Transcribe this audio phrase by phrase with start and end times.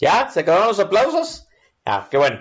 [0.00, 0.30] ¿Ya?
[0.30, 1.46] ¿Se acabaron los aplausos?
[1.84, 2.40] Ah, qué bueno.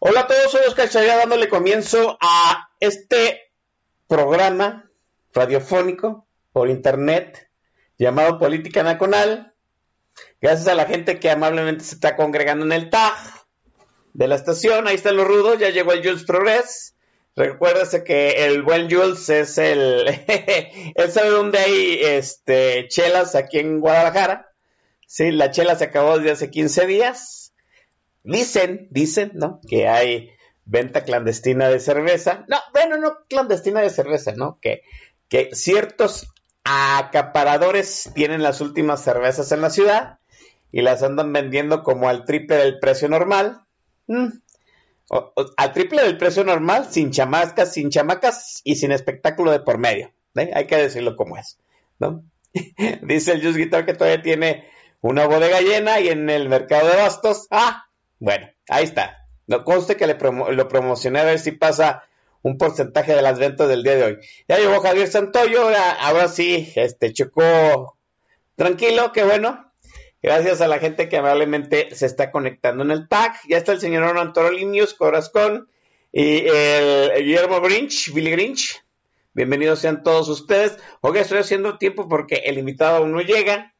[0.00, 3.50] Hola a todos, soy Oscar Chavia dándole comienzo a este
[4.06, 4.90] programa
[5.32, 7.48] radiofónico por internet
[7.98, 9.54] llamado Política Nacional.
[10.42, 13.14] Gracias a la gente que amablemente se está congregando en el TAG
[14.12, 14.86] de la estación.
[14.86, 16.94] Ahí están los rudos, ya llegó el Jules Progress.
[17.34, 20.06] Recuérdese que el buen Jules es el...
[20.94, 24.51] él sabe dónde hay este, chelas aquí en Guadalajara.
[25.12, 27.52] Sí, la chela se acabó desde hace 15 días.
[28.22, 29.60] Dicen, dicen, ¿no?
[29.68, 30.30] Que hay
[30.64, 32.46] venta clandestina de cerveza.
[32.48, 34.58] No, bueno, no clandestina de cerveza, ¿no?
[34.62, 34.80] Que,
[35.28, 36.32] que ciertos
[36.64, 40.18] acaparadores tienen las últimas cervezas en la ciudad
[40.70, 43.66] y las andan vendiendo como al triple del precio normal.
[44.06, 44.28] Mm.
[45.58, 50.10] Al triple del precio normal, sin chamascas, sin chamacas y sin espectáculo de por medio.
[50.36, 50.52] ¿eh?
[50.54, 51.58] Hay que decirlo como es,
[51.98, 52.24] ¿no?
[53.02, 54.72] Dice el Just que todavía tiene
[55.02, 57.86] una bodega llena y en el mercado de bastos, ah,
[58.18, 59.26] bueno, ahí está.
[59.46, 62.04] No conste que le lo promocioné a ver si pasa
[62.40, 64.18] un porcentaje de las ventas del día de hoy.
[64.48, 67.98] Ya llegó Javier Santoyo, ahora, ahora sí, este chocó
[68.56, 69.72] tranquilo, qué bueno.
[70.22, 73.34] Gracias a la gente que amablemente se está conectando en el tag.
[73.48, 75.68] Ya está el señor Antorolinius Corazón
[76.12, 78.84] y el Guillermo Grinch, Billy Grinch.
[79.34, 80.78] Bienvenidos sean todos ustedes.
[81.00, 83.71] Oiga, estoy haciendo tiempo porque el invitado aún no llega.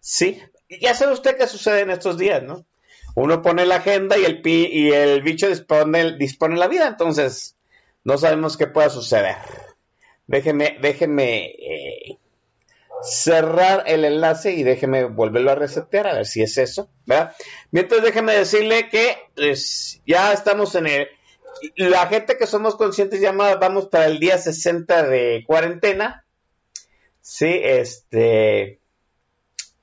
[0.00, 0.42] Sí,
[0.80, 2.66] ya sabe usted qué sucede en estos días, ¿no?
[3.14, 6.16] Uno pone la agenda y el, pi y el bicho dispone,
[6.56, 7.56] la vida, entonces
[8.04, 9.36] no sabemos qué pueda suceder.
[10.26, 12.18] Déjeme, déjeme eh,
[13.02, 17.34] cerrar el enlace y déjeme volverlo a resetear a ver si es eso, ¿verdad?
[17.70, 21.08] Mientras déjeme decirle que pues, ya estamos en el...
[21.76, 26.24] La gente que somos conscientes ya vamos para el día 60 de cuarentena.
[27.20, 28.79] Sí, este...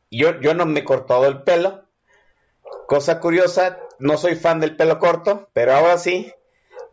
[0.09, 1.83] Yo, no me he cortado el pelo.
[2.87, 6.31] Cosa curiosa, no soy fan del pelo corto, pero ahora sí,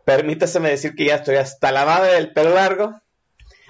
[0.03, 3.01] permítaseme decir que ya estoy hasta la madre del pelo largo.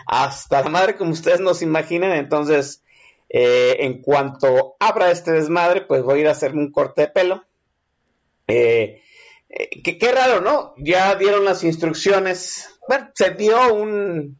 [0.08, 2.12] Hasta la madre como ustedes nos imaginen.
[2.12, 2.84] Entonces,
[3.30, 7.08] eh, en cuanto abra este desmadre, pues voy a ir a hacerme un corte de
[7.08, 7.44] pelo.
[8.48, 9.02] Eh,
[9.50, 10.74] eh, qué, raro, ¿no?
[10.78, 12.70] Ya dieron las instrucciones.
[12.88, 14.40] Bueno, se dio un,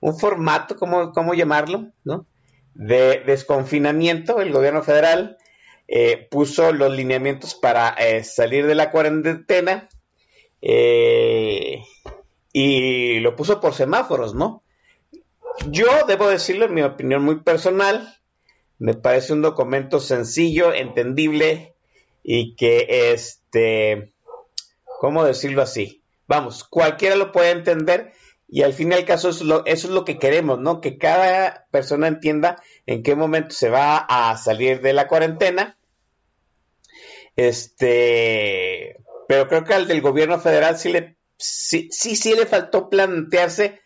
[0.00, 1.88] un formato, ¿cómo, cómo llamarlo?
[2.04, 2.26] ¿No?
[2.74, 4.40] De desconfinamiento.
[4.40, 5.36] El gobierno federal
[5.88, 9.88] eh, puso los lineamientos para eh, salir de la cuarentena.
[10.62, 11.82] eh,
[12.52, 14.62] y lo puso por semáforos, ¿no?
[15.68, 18.18] Yo debo decirlo, en mi opinión muy personal,
[18.78, 21.74] me parece un documento sencillo, entendible
[22.22, 24.12] y que, este,
[25.00, 26.02] ¿cómo decirlo así?
[26.26, 28.12] Vamos, cualquiera lo puede entender
[28.52, 30.80] y al fin y al caso eso es lo, eso es lo que queremos, ¿no?
[30.80, 35.78] Que cada persona entienda en qué momento se va a salir de la cuarentena.
[37.36, 38.96] Este,
[39.28, 43.80] pero creo que al del gobierno federal sí le, sí, sí, sí le faltó plantearse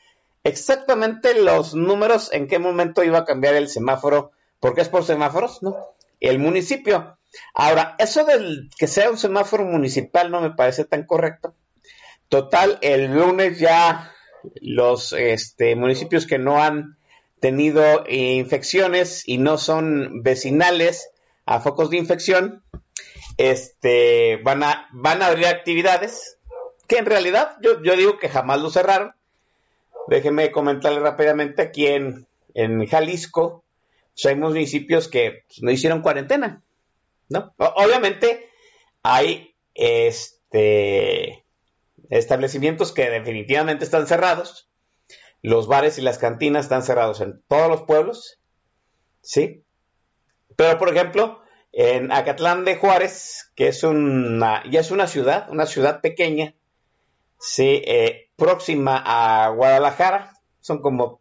[0.45, 5.63] exactamente los números en qué momento iba a cambiar el semáforo, porque es por semáforos,
[5.63, 5.77] ¿no?
[6.21, 7.19] El municipio.
[7.53, 11.55] Ahora, eso del que sea un semáforo municipal no me parece tan correcto.
[12.31, 14.14] Total, el lunes ya
[14.61, 16.97] los este, municipios que no han
[17.41, 21.11] tenido infecciones y no son vecinales
[21.47, 22.63] a focos de infección,
[23.37, 26.39] este, van a, van a abrir actividades
[26.87, 29.15] que en realidad yo, digo que jamás lo cerraron.
[30.09, 32.27] Déjenme comentarle rápidamente aquí en,
[32.87, 33.65] Jalisco,
[34.15, 36.63] pues hay municipios que pues, no hicieron cuarentena,
[37.29, 37.53] ¿no?
[37.59, 38.49] Obviamente
[39.03, 41.44] hay este
[42.19, 44.69] establecimientos que definitivamente están cerrados.
[45.43, 48.41] Los bares y las cantinas están cerrados en todos los pueblos,
[49.21, 49.63] ¿sí?
[50.57, 55.67] Pero, por ejemplo, en Acatlán de Juárez, que es una, ya es una ciudad, una
[55.67, 56.55] ciudad pequeña,
[57.39, 61.21] sí, eh, próxima a Guadalajara, son como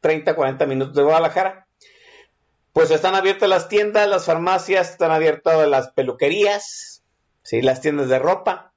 [0.00, 1.66] 30, 40 minutos de Guadalajara,
[2.74, 7.02] pues están abiertas las tiendas, las farmacias, están abiertas las peluquerías,
[7.42, 7.62] ¿sí?
[7.62, 8.74] las tiendas de ropa,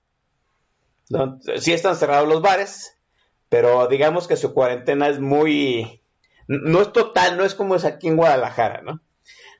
[1.57, 2.95] sí están cerrados los bares,
[3.49, 6.03] pero digamos que su cuarentena es muy,
[6.47, 9.01] no es total, no es como es aquí en Guadalajara, ¿no?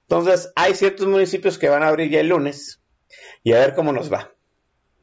[0.02, 2.82] Entonces, hay ciertos municipios que van a abrir ya el lunes
[3.44, 4.34] y a ver cómo nos va,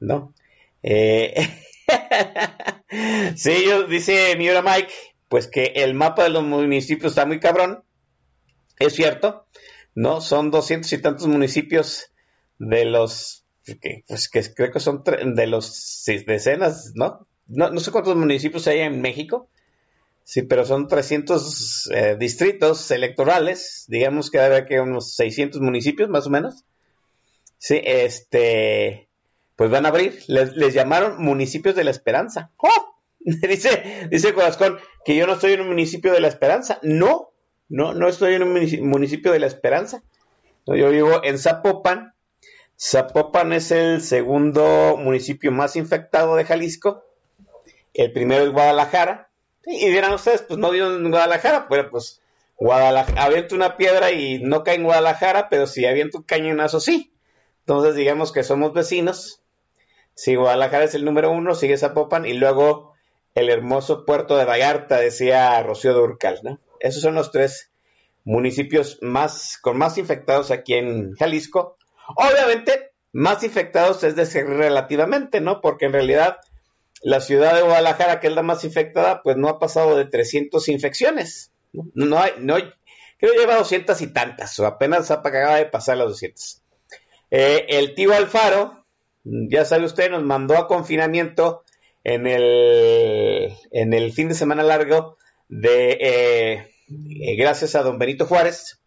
[0.00, 0.34] ¿no?
[0.82, 1.48] Eh,
[3.36, 4.92] sí, dice mi hora Mike,
[5.28, 7.84] pues que el mapa de los municipios está muy cabrón,
[8.78, 9.46] es cierto,
[9.94, 10.20] ¿no?
[10.20, 12.12] Son doscientos y tantos municipios
[12.58, 17.26] de los, que, pues que creo que son de los decenas, ¿no?
[17.46, 17.70] ¿no?
[17.70, 19.48] No sé cuántos municipios hay en México,
[20.26, 26.26] Sí, pero son 300 eh, distritos electorales, digamos que debe que unos 600 municipios más
[26.26, 26.64] o menos.
[27.58, 29.08] Sí, este,
[29.54, 32.50] pues van a abrir, les, llamaron municipios de la esperanza.
[32.56, 32.96] ¡Oh!
[33.20, 36.80] dice, dice Corazón que yo no estoy en un municipio de la esperanza.
[36.82, 37.30] No,
[37.68, 40.02] no, no estoy en un municipio de la esperanza.
[40.66, 42.14] yo vivo en Zapopan.
[42.78, 47.04] Zapopan es el segundo municipio más infectado de Jalisco.
[47.94, 49.30] El primero es Guadalajara
[49.64, 52.20] y dirán ustedes, pues no vivo en Guadalajara, pero pues
[52.58, 57.12] Guadalajara, aviento una piedra y no cae en Guadalajara, pero si aviento un cañonazo, sí.
[57.60, 59.40] Entonces digamos que somos vecinos.
[60.14, 62.94] Si Guadalajara es el número uno, sigue Zapopan y luego
[63.34, 66.58] el hermoso puerto de Vallarta, decía Rocío Durcal, ¿no?
[66.80, 67.70] Esos son los tres
[68.24, 71.76] municipios más, con más infectados aquí en Jalisco.
[72.14, 75.60] Obviamente, más infectados es decir relativamente, ¿no?
[75.60, 76.38] Porque en realidad
[77.02, 80.68] la ciudad de Guadalajara, que es la más infectada, pues no ha pasado de 300
[80.68, 81.50] infecciones.
[81.72, 82.70] No, hay, no hay,
[83.18, 86.62] creo que lleva 200 y tantas, o apenas acaba de pasar las 200.
[87.30, 88.86] Eh, el tío Alfaro,
[89.24, 91.64] ya sabe usted, nos mandó a confinamiento
[92.04, 95.16] en el, en el fin de semana largo
[95.48, 98.80] de, eh, eh, gracias a don Benito Juárez.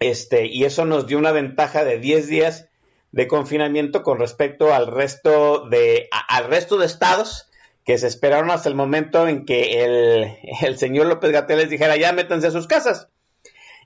[0.00, 2.68] Este, y eso nos dio una ventaja de 10 días
[3.12, 7.50] de confinamiento con respecto al resto de, al resto de estados
[7.84, 11.96] que se esperaron hasta el momento en que el, el señor López Gatel les dijera
[11.96, 13.08] ya métanse a sus casas.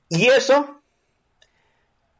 [0.08, 0.82] Y eso,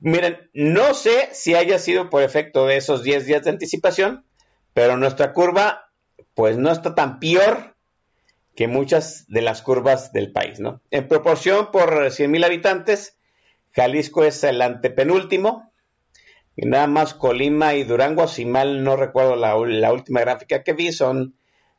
[0.00, 4.24] miren, no sé si haya sido por efecto de esos 10 días de anticipación,
[4.72, 5.92] pero nuestra curva
[6.34, 7.76] pues no está tan peor
[8.56, 10.80] que muchas de las curvas del país, ¿no?
[10.90, 13.16] En proporción por 100 mil habitantes,
[13.74, 15.72] Jalisco es el antepenúltimo,
[16.56, 20.92] y nada más Colima y Durango, si mal no recuerdo la, última gráfica que vi,
[20.92, 21.36] son,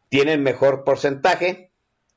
[0.09, 1.71] tienen mejor porcentaje,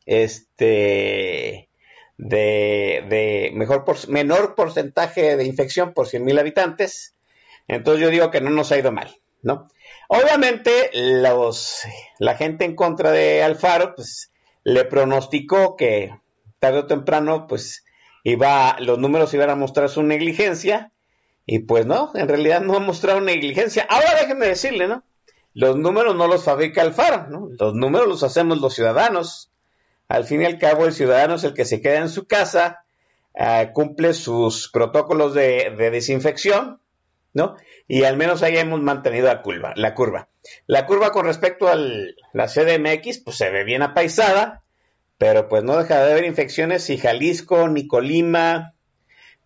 [0.07, 1.69] este,
[2.17, 7.15] de, de mejor menor porcentaje de infección por 100 mil habitantes.
[7.69, 9.69] Entonces yo digo que no nos ha ido mal, ¿no?
[10.09, 11.83] Obviamente los,
[12.19, 14.33] la gente en contra de Alfaro, pues,
[14.65, 16.11] le pronosticó que
[16.59, 17.85] tarde o temprano, pues,
[18.25, 20.93] iba, los números iban a mostrar su negligencia
[21.47, 23.87] y pues no, en realidad no ha mostrado negligencia.
[23.89, 25.03] Ahora déjenme decirle, ¿no?
[25.55, 27.49] Los números no los fabrica Alfaro, ¿no?
[27.59, 29.51] Los números los hacemos los ciudadanos.
[30.09, 32.85] Al fin y al cabo, el ciudadano es el que se queda en su casa,
[33.35, 36.81] eh, cumple sus protocolos de, desinfección,
[37.33, 37.57] ¿no?
[37.87, 39.73] Y al menos ahí hemos mantenido la curva.
[39.75, 40.29] La curva,
[40.67, 44.63] la curva con respecto a la CDMX, pues se ve bien apaisada,
[45.19, 48.75] pero pues no deja de haber infecciones si Jalisco, ni Colima,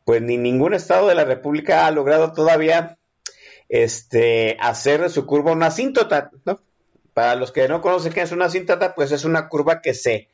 [0.04, 2.98] pues ni ningún estado de la República ha logrado todavía
[3.68, 6.60] este, hacer de su curva una asíntota, ¿no?
[7.14, 10.28] Para los que no conocen qué es una asíntota, pues es una curva que se,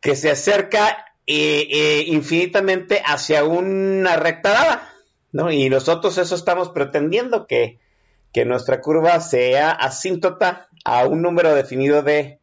[0.00, 4.92] que se acerca eh, eh, infinitamente hacia una recta dada,
[5.30, 5.52] ¿no?
[5.52, 7.78] Y nosotros eso estamos pretendiendo, que,
[8.32, 12.40] que nuestra curva sea asíntota a un número definido de,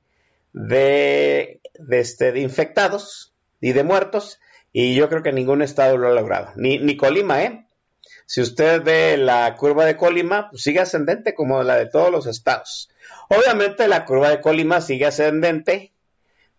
[0.54, 4.40] de, de, este, de infectados y de muertos,
[4.72, 6.52] y yo creo que ningún estado lo ha logrado.
[6.56, 7.66] Ni, Colima, ¿eh?
[8.26, 12.28] Si usted ve la curva de Colima, pues sigue ascendente como la de todos los
[12.28, 12.90] estados.
[13.30, 15.94] Obviamente la curva de Colima sigue ascendente,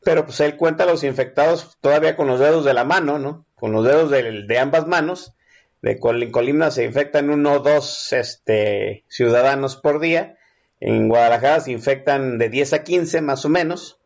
[0.03, 3.47] pero pues él cuenta los infectados todavía con los dedos de la mano, ¿no?
[3.55, 5.35] Con los dedos de, ambas manos.
[5.83, 10.37] De Colima se infectan uno o dos este, ciudadanos por día.
[10.81, 14.00] En Guadalajara se infectan de 10 a 15 más o menos.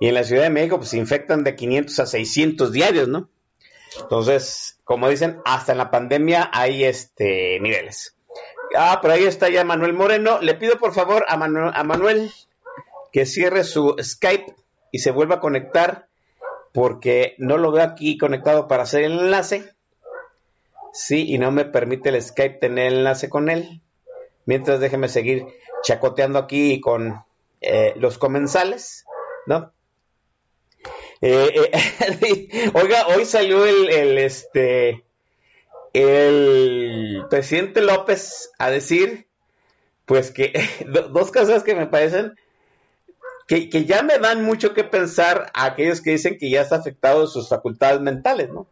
[0.00, 3.28] Y en la Ciudad de México, pues se infectan de 500 a 600 diarios, ¿no?
[4.00, 8.16] Entonces, como dicen, hasta en la pandemia hay este niveles.
[8.76, 10.40] Ah, por ahí está ya Manuel Moreno.
[10.40, 12.30] Le pido por favor a, Manu- a Manuel
[13.12, 14.54] que cierre su Skype
[14.92, 16.06] y se vuelva a conectar
[16.72, 19.72] porque no lo veo aquí conectado para hacer el enlace.
[20.92, 23.80] Sí, y no me permite el Skype tener enlace con él.
[24.46, 25.46] Mientras déjeme seguir
[25.82, 27.24] chacoteando aquí con
[27.60, 29.04] eh, los comensales,
[29.46, 29.72] ¿no?
[31.20, 35.04] Eh, eh, oiga, hoy salió el, este
[35.92, 39.26] el presidente López a decir
[40.04, 40.52] pues que
[40.86, 42.34] do- dos cosas que me parecen
[43.46, 46.76] que, que ya me dan mucho que pensar a aquellos que dicen que ya está
[46.76, 48.66] afectado sus facultades mentales, ¿no?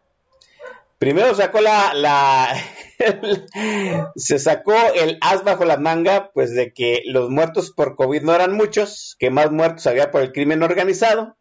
[0.99, 2.55] Primero sacó la, la
[4.17, 8.35] se sacó el as bajo la manga, pues de que los muertos por COVID no
[8.35, 11.37] eran muchos, que más muertos había por el crimen organizado.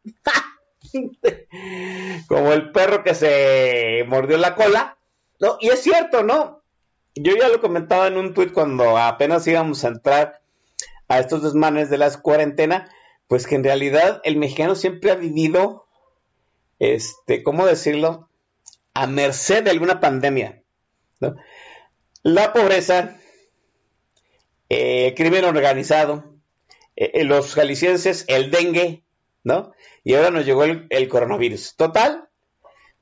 [2.27, 4.97] Como el perro que se mordió la cola.
[5.39, 6.61] No, y es cierto, ¿no?
[7.15, 10.41] Yo ya lo comentaba en un tuit cuando apenas íbamos a entrar
[11.07, 12.89] a estos desmanes de la cuarentena,
[13.27, 15.87] pues que en realidad el mexicano siempre ha vivido,
[16.79, 18.29] este, ¿cómo decirlo?
[18.93, 20.61] A merced de alguna pandemia.
[22.23, 23.17] La pobreza,
[24.69, 26.35] eh, crimen organizado,
[26.95, 29.04] eh, eh, los jaliscienses, el dengue,
[29.45, 29.71] ¿no?
[30.03, 31.75] Y ahora nos llegó el, coronavirus.
[31.77, 32.27] Total,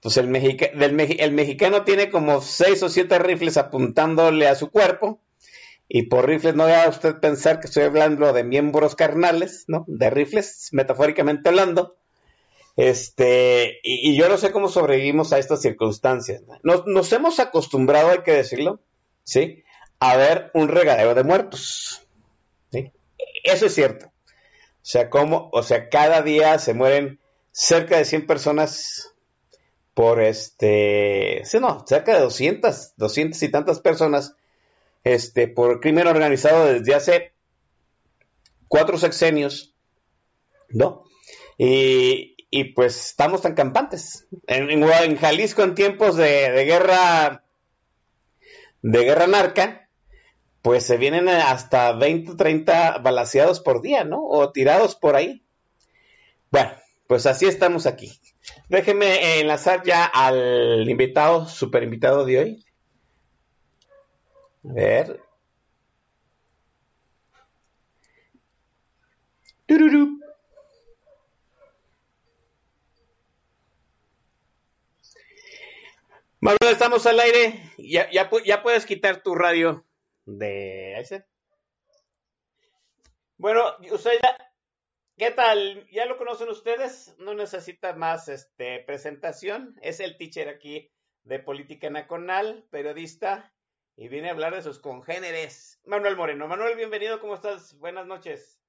[0.02, 5.20] pues el, mexica- el mexicano tiene como seis o siete rifles apuntándole a su cuerpo.
[5.88, 9.86] Y por rifles no vaya usted pensar que estoy hablando de miembros carnales, ¿no?
[9.88, 11.98] De rifles, metafóricamente hablando.
[12.76, 16.42] Este, y, yo no sé cómo sobrevivimos a estas circunstancias.
[16.48, 16.60] ¿no?
[16.64, 18.82] Nos, nos hemos acostumbrado, hay que decirlo,
[19.24, 19.64] ¿sí?
[20.00, 22.02] A ver un regadero de muertos.
[22.72, 22.92] ¿sí?
[23.44, 24.13] Eso es cierto.
[24.84, 27.22] O sea, como, o sea, cada día se mueren
[27.54, 29.14] cerca de 100 personas
[29.94, 34.36] por este, sí, no, cerca de 200, 200 y tantas personas,
[35.06, 37.34] este, por crimen organizado desde hace
[38.68, 39.74] cuatro sexenios,
[40.68, 41.06] ¿no?
[41.58, 44.28] Y, y pues estamos tan campantes.
[44.48, 47.46] En, en, en Jalisco, en tiempos de, de guerra,
[48.82, 49.83] de guerra narca,
[50.64, 54.26] pues se vienen hasta 20, 30 balaseados por día, ¿no?
[54.26, 55.46] O tirados por ahí.
[56.52, 56.72] Bueno,
[57.06, 58.18] pues así estamos aquí.
[58.70, 62.66] Déjeme enlazar ya al invitado, super invitado de hoy.
[64.70, 65.20] A ver.
[69.66, 70.22] Tururú.
[76.40, 77.74] Manuel, estamos al aire.
[77.78, 79.84] Ya, ya, ya puedes quitar tu radio
[80.26, 81.26] de ese.
[83.38, 83.62] Bueno,
[83.92, 84.38] usted ya,
[85.18, 85.88] ¿qué tal?
[85.92, 87.16] ¿Ya lo conocen ustedes?
[87.20, 89.76] No necesita más este, presentación.
[89.82, 90.92] Es el teacher aquí
[91.24, 93.54] de Política Nacional, periodista,
[93.96, 95.82] y viene a hablar de sus congéneres.
[95.86, 96.48] Manuel Moreno.
[96.48, 97.78] Manuel, bienvenido, ¿cómo estás?
[97.80, 98.60] Buenas noches.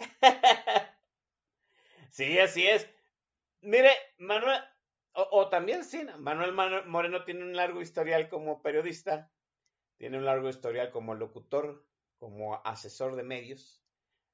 [2.10, 2.86] sí, así es.
[3.62, 4.60] Mire, Manuel,
[5.12, 6.06] o, o también sí.
[6.18, 9.30] Manuel Manu- Moreno tiene un largo historial como periodista,
[9.98, 11.86] tiene un largo historial como locutor,
[12.18, 13.82] como asesor de medios,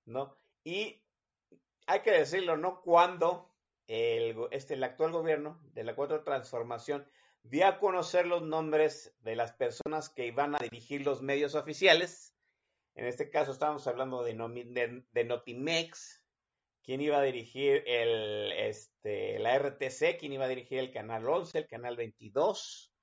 [0.05, 0.39] ¿no?
[0.65, 1.03] Y
[1.87, 2.81] hay que decirlo, ¿no?
[2.83, 3.53] Cuando
[3.87, 7.09] el, este, el actual gobierno de la Cuatro Transformación
[7.43, 12.35] dio a conocer los nombres de las personas que iban a dirigir los medios oficiales,
[12.97, 14.35] en este caso estamos hablando de
[15.25, 16.26] Notimex,
[16.87, 21.59] quién iba a dirigir el, este, la RTC, quién iba a dirigir el canal 11,
[21.59, 22.95] el canal 22,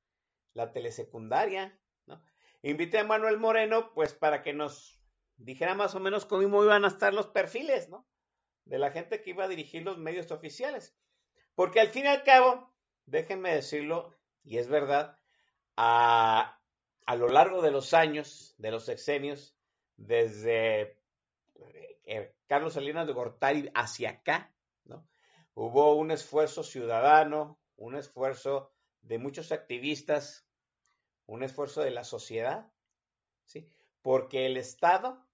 [0.53, 2.23] la telesecundaria, ¿no?
[2.61, 5.01] Invité a Manuel Moreno, pues para que nos
[5.35, 8.07] dijera más o menos cómo iban a estar los perfiles, ¿no?
[8.63, 10.95] De la gente que iba a dirigir los medios oficiales.
[11.53, 12.73] Porque al fin y al cabo,
[13.05, 15.19] déjenme decirlo, y es verdad,
[15.75, 16.57] a,
[17.05, 19.57] a lo largo de los años, de los sexenios,
[19.97, 21.03] desde
[22.05, 25.07] eh, Carlos Salinas de Gortari hacia acá, ¿no?
[25.53, 30.47] Hubo un esfuerzo ciudadano, un esfuerzo de muchos activistas,
[31.25, 32.71] un esfuerzo de la sociedad,
[33.45, 33.69] ¿sí?
[34.01, 35.25] Porque el Estado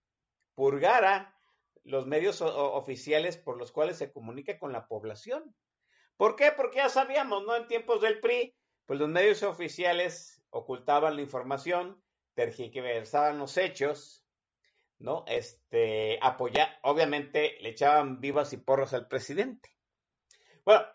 [0.56, 1.36] purgara
[1.84, 5.56] los medios oficiales por los cuales se comunica con la población.
[6.18, 6.52] ¿Por qué?
[6.52, 7.56] Porque ya sabíamos, ¿no?
[7.56, 14.26] En tiempos del PRI, pues los medios oficiales ocultaban la información, tergiversaban los hechos,
[15.00, 15.26] ¿no?
[15.28, 19.70] Este, apoyar, obviamente le echaban vivas y porros al presidente.
[20.66, 20.86] Bueno,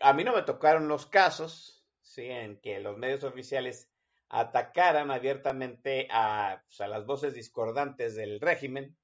[0.00, 2.24] a mí no me tocaron los casos, ¿sí?
[2.24, 3.90] En que los medios oficiales
[4.30, 8.96] atacaran abiertamente a, pues, a las voces discordantes del régimen,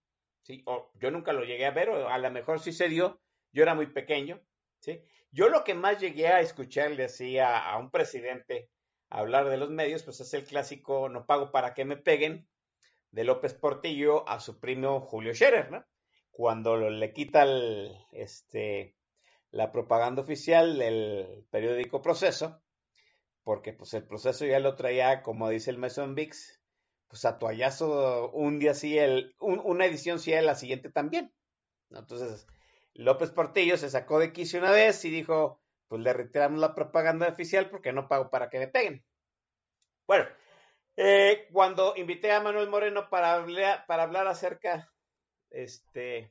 [0.43, 0.62] ¿sí?
[0.66, 3.21] O yo nunca lo llegué a ver, o a lo mejor sí se dio,
[3.52, 4.40] yo era muy pequeño,
[4.81, 5.02] ¿sí?
[5.31, 8.71] Yo lo que más llegué a escucharle así a, un presidente
[9.11, 12.49] hablar de los medios, pues es el clásico no pago para que me peguen
[13.14, 15.85] de López Portillo a su primo Julio Scherer, ¿no?
[16.33, 17.47] Cuando le quita
[18.11, 18.97] este,
[19.52, 22.61] la propaganda oficial del periódico Proceso,
[23.44, 26.61] porque pues el proceso ya lo traía, como dice el Mason Vix,
[27.06, 31.33] pues a toallazo un día sí, el, una edición sí, la siguiente también.
[31.90, 32.49] Entonces,
[32.94, 37.28] López Portillo se sacó de quicio una vez y dijo, pues le retiramos la propaganda
[37.28, 39.04] oficial porque no pago para que me peguen.
[40.09, 40.26] Bueno,
[40.96, 44.92] eh, cuando invité a Manuel Moreno para hablar, para hablar acerca,
[45.50, 46.30] este,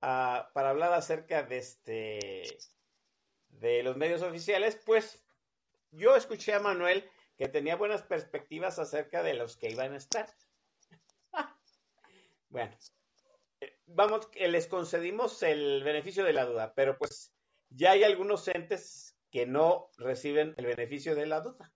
[0.00, 2.58] para hablar acerca de este,
[3.48, 5.24] de los medios oficiales, pues
[5.90, 10.28] yo escuché a Manuel que tenía buenas perspectivas acerca de los que iban a estar.
[12.48, 12.76] bueno,
[13.60, 17.32] eh, vamos, les concedimos el beneficio de la duda, pero pues
[17.70, 21.72] ya hay algunos entes que no reciben el beneficio de la duda.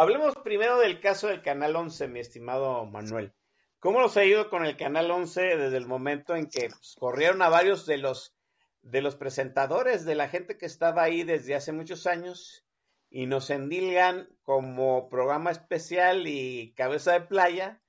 [0.00, 3.34] Hablemos primero del caso del Canal 11, mi estimado Manuel.
[3.80, 7.42] ¿Cómo nos ha ido con el Canal 11 desde el momento en que pues, corrieron
[7.42, 8.34] a varios de los
[8.80, 12.64] de los presentadores, de la gente que estaba ahí desde hace muchos años
[13.10, 17.82] y nos endilgan como programa especial y cabeza de playa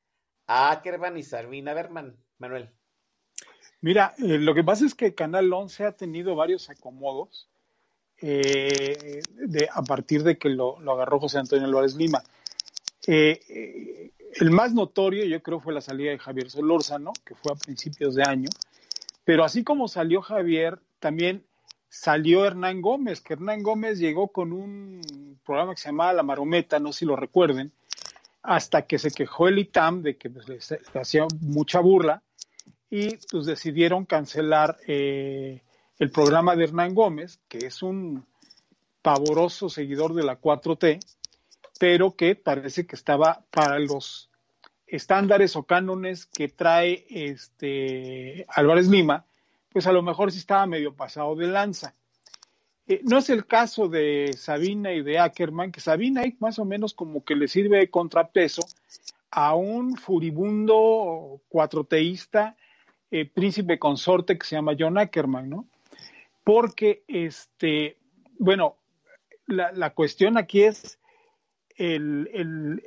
[0.47, 2.17] a Ackerman y Sarvina Berman.
[2.39, 2.73] Manuel.
[3.79, 7.49] Mira, eh, lo que pasa es que Canal 11 ha tenido varios acomodos
[8.21, 12.21] eh, de, a partir de que lo, agarró José Antonio Álvarez Lima.
[13.07, 17.55] Eh, el más notorio, yo creo, fue la salida de Javier Solórzano, que fue a
[17.55, 18.49] principios de año,
[19.23, 21.43] pero así como salió Javier, también
[21.89, 26.79] salió Hernán Gómez, que Hernán Gómez llegó con un programa que se llamaba La Marometa,
[26.79, 27.71] no sé si lo recuerden,
[28.43, 30.59] hasta que se quejó el ITAM de que pues, le,
[30.99, 32.23] hacía mucha burla
[32.89, 35.61] y pues decidieron cancelar eh,
[36.01, 38.25] el programa de Hernán Gómez, que es un
[39.03, 40.97] pavoroso seguidor de la 4T,
[41.79, 44.31] pero que parece que estaba para los
[44.87, 49.25] estándares o cánones que trae este Álvarez Lima,
[49.71, 51.93] pues a lo mejor sí estaba medio pasado de lanza.
[52.87, 56.95] Eh, no es el caso de Sabina y de Ackerman, que Sabina más o menos
[56.95, 58.63] como que le sirve de contrapeso
[59.29, 62.55] a un furibundo cuatroteísta
[63.11, 65.67] eh, príncipe consorte que se llama John Ackerman, ¿no?
[66.43, 67.97] Porque, este,
[68.39, 68.77] bueno,
[69.47, 70.99] la, cuestión aquí es
[71.75, 72.81] el,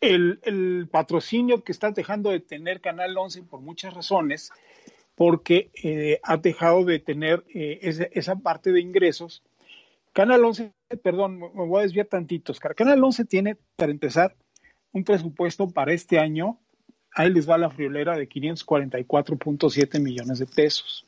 [0.00, 4.50] el, patrocinio que está dejando de tener Canal 11 por muchas razones,
[5.14, 9.42] porque eh, ha dejado de tener eh, esa, parte de ingresos.
[10.12, 12.60] Canal 11, perdón, me voy a desviar tantitos.
[12.60, 14.36] Canal 11 tiene, para empezar,
[14.92, 16.58] un presupuesto para este año,
[17.12, 21.06] ahí les va la friolera de 544.7 millones de pesos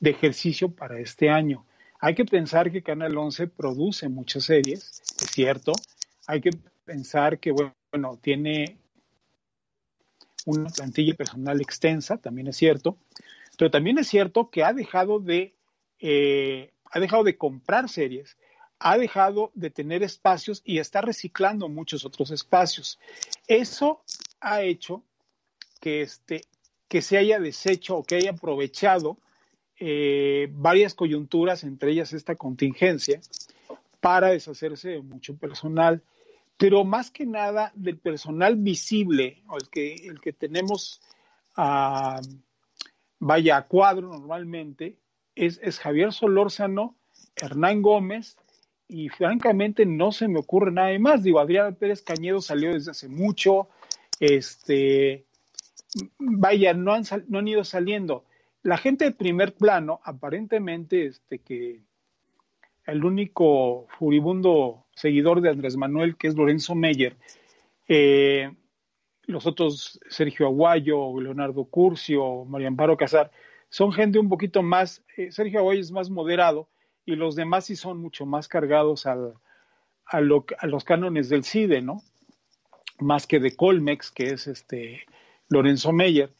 [0.00, 1.66] de ejercicio para este año.
[2.00, 5.72] Hay que pensar que Canal 11 produce muchas series, es cierto.
[6.26, 6.50] Hay que
[6.84, 8.78] pensar que, bueno, tiene
[10.44, 12.98] una plantilla personal extensa, también es cierto,
[13.58, 15.54] pero también es cierto que ha dejado de,
[15.98, 18.36] eh, ha dejado de comprar series,
[18.78, 22.98] ha dejado de tener espacios y está reciclando muchos otros espacios.
[23.48, 24.02] Eso
[24.40, 25.02] ha hecho
[25.80, 26.42] que, este,
[26.88, 29.18] que se haya deshecho o que haya aprovechado
[29.78, 33.20] eh, varias coyunturas, entre ellas esta contingencia,
[34.00, 36.02] para deshacerse de mucho personal
[36.56, 41.00] pero más que nada del personal visible, o el que, el que tenemos,
[41.54, 42.20] a,
[43.18, 44.96] vaya a cuadro normalmente,
[45.34, 46.96] es, es, Javier Solórzano,
[47.36, 48.36] Hernán Gómez,
[48.88, 51.22] y francamente no se me ocurre nada más.
[51.22, 53.68] Digo, Adrián Pérez Cañedo salió desde hace mucho,
[54.20, 55.26] este,
[56.18, 58.24] vaya, no han, no han ido saliendo.
[58.66, 61.82] La gente de primer plano, aparentemente, este, que
[62.84, 67.16] el único furibundo seguidor de Andrés Manuel, que es Lorenzo Meyer,
[67.86, 68.50] eh,
[69.22, 73.30] los otros, Sergio Aguayo, Leonardo Curcio, María Amparo Casar,
[73.68, 76.68] son gente un poquito más, eh, Sergio Aguayo es más moderado
[77.04, 79.16] y los demás sí son mucho más cargados a,
[80.06, 82.02] a los cánones del CIDE, ¿no?
[82.98, 85.06] Más que de Colmex, que es este
[85.48, 86.34] Lorenzo Meyer.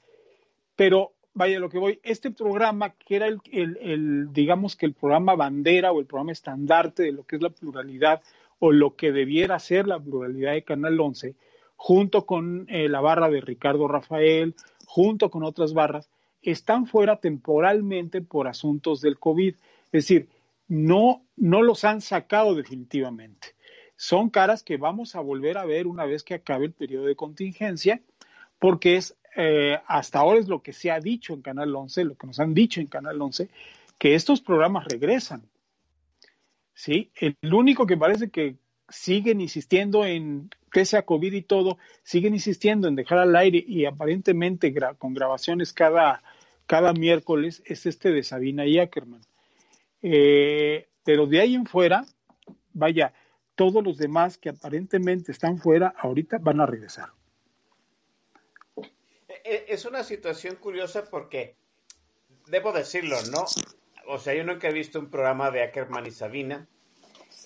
[0.74, 5.92] Pero vaya lo que voy, este programa que era el, digamos que el programa bandera
[5.92, 8.22] o el programa estandarte de lo que es la pluralidad
[8.58, 11.36] o lo que debiera ser la pluralidad de Canal 11,
[11.76, 14.54] junto con eh, la barra de Ricardo Rafael,
[14.86, 16.08] junto con otras barras,
[16.40, 19.54] están fuera temporalmente por asuntos del COVID.
[19.92, 20.30] Es decir,
[20.68, 23.48] no, no los han sacado definitivamente.
[23.96, 27.16] Son caras que vamos a volver a ver una vez que acabe el periodo de
[27.16, 28.00] contingencia,
[28.58, 32.14] porque es eh, hasta ahora es lo que se ha dicho en Canal 11, lo
[32.16, 33.48] que nos han dicho en Canal 11,
[33.98, 35.42] que estos programas regresan.
[36.74, 37.10] ¿Sí?
[37.14, 38.56] El único que parece que
[38.88, 43.84] siguen insistiendo en, pese a COVID y todo, siguen insistiendo en dejar al aire y
[43.84, 46.22] aparentemente con grabaciones cada,
[46.66, 49.22] cada miércoles es este de Sabina y Ackerman.
[50.02, 52.04] Eh, pero de ahí en fuera,
[52.72, 53.12] vaya,
[53.54, 57.08] todos los demás que aparentemente están fuera, ahorita van a regresar.
[59.46, 61.56] E, es una situación curiosa porque,
[62.46, 63.44] debo decirlo, ¿no?
[64.06, 66.68] O sea, yo nunca he visto un programa de Ackerman y Sabina.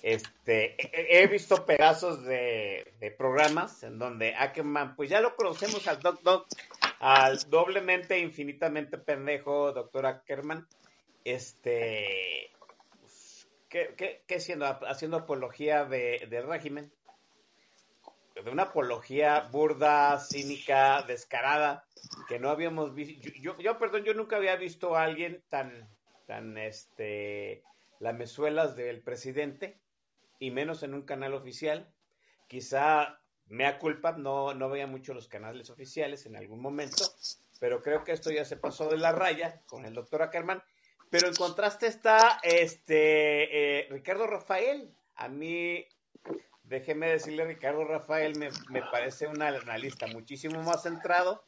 [0.01, 6.21] Este, he visto pedazos de, programas en donde Ackerman, pues ya lo conocemos al Doc
[6.23, 6.47] Doc,
[6.99, 10.67] al doblemente, infinitamente pendejo doctor Ackerman,
[11.23, 12.51] este,
[13.69, 14.65] ¿qué, qué, siendo?
[14.87, 16.91] Haciendo apología de, del régimen,
[18.43, 21.85] de una apología burda, cínica, descarada,
[22.27, 23.29] que no habíamos visto.
[23.39, 25.89] Yo, yo, perdón, yo nunca había visto a alguien tan,
[26.27, 27.63] tan, este,
[27.99, 29.79] lamezuelas del presidente
[30.39, 31.87] y menos en un canal oficial.
[32.47, 37.03] Quizá mea culpa, no, no veía mucho los canales oficiales en algún momento,
[37.59, 40.63] pero creo que esto ya se pasó de la raya con el doctor Ackerman.
[41.09, 44.89] Pero en contraste está este eh, Ricardo Rafael.
[45.15, 45.85] A mí,
[46.71, 51.43] déjeme decirle, Ricardo Rafael me, me parece un analista muchísimo más centrado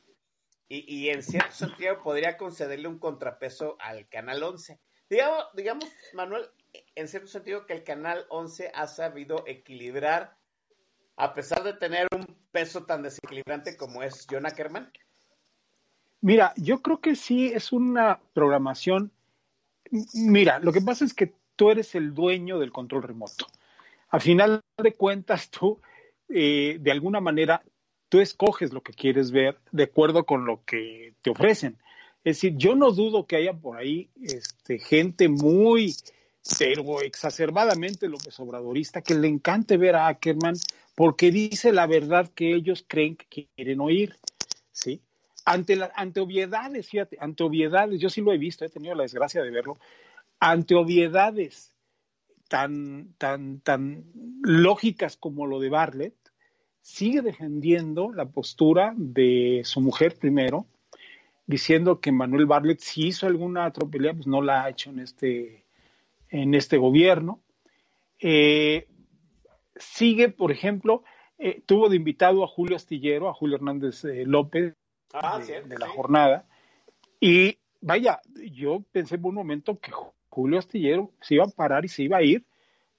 [0.67, 4.79] y, y, en cierto sentido podría concederle un contrapeso al Canal 11.
[5.09, 6.49] Digamos, digamos, Manuel,
[6.95, 10.35] en cierto sentido que el Canal 11 ha sabido equilibrar,
[11.15, 14.91] a pesar de tener un peso tan desequilibrante como es John Ackerman?
[16.19, 19.11] Mira, yo creo que sí es una programación.
[20.13, 23.47] Mira, lo que pasa es que tú eres el dueño del control remoto.
[24.13, 25.81] Al final de cuentas, tú,
[26.29, 27.63] eh, de alguna manera,
[28.09, 31.79] tú escoges lo que quieres ver de acuerdo con lo que te ofrecen.
[32.23, 35.95] Es decir, yo no dudo que haya por ahí este, gente muy
[36.59, 40.57] pero exacerbadamente López Obradorista, que le encante ver a Ackerman
[40.93, 44.19] porque dice la verdad que ellos creen que quieren oír,
[44.71, 45.01] ¿sí?
[45.43, 49.41] Ante, ante obviedades, fíjate, ante obviedades, yo sí lo he visto, he tenido la desgracia
[49.41, 49.79] de verlo,
[50.39, 51.72] ante obviedades
[52.53, 54.03] tan, tan, tan
[54.43, 56.13] lógicas como lo de Bartlett,
[56.81, 60.67] sigue defendiendo la postura de su mujer primero,
[61.47, 65.65] diciendo que Manuel Bartlett si hizo alguna atropelía, pues no la ha hecho en este
[66.29, 67.41] en este gobierno.
[68.19, 68.87] Eh,
[69.75, 71.03] sigue, por ejemplo,
[71.39, 74.75] eh, tuvo de invitado a Julio Astillero, a Julio Hernández eh, López
[75.11, 76.45] ah, de, la jornada.
[77.19, 79.91] Y vaya, yo pensé por un momento que
[80.33, 82.43] Julio Astillero se iba a parar y se iba a ir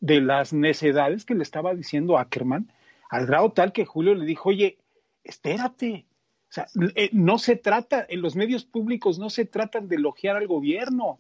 [0.01, 2.73] de las necedades que le estaba diciendo Ackerman,
[3.11, 4.79] al grado tal que Julio le dijo, oye,
[5.25, 6.07] espérate,
[6.49, 6.67] o sea,
[7.13, 11.19] no se trata, en los medios públicos no se tratan de elogiar al gobierno,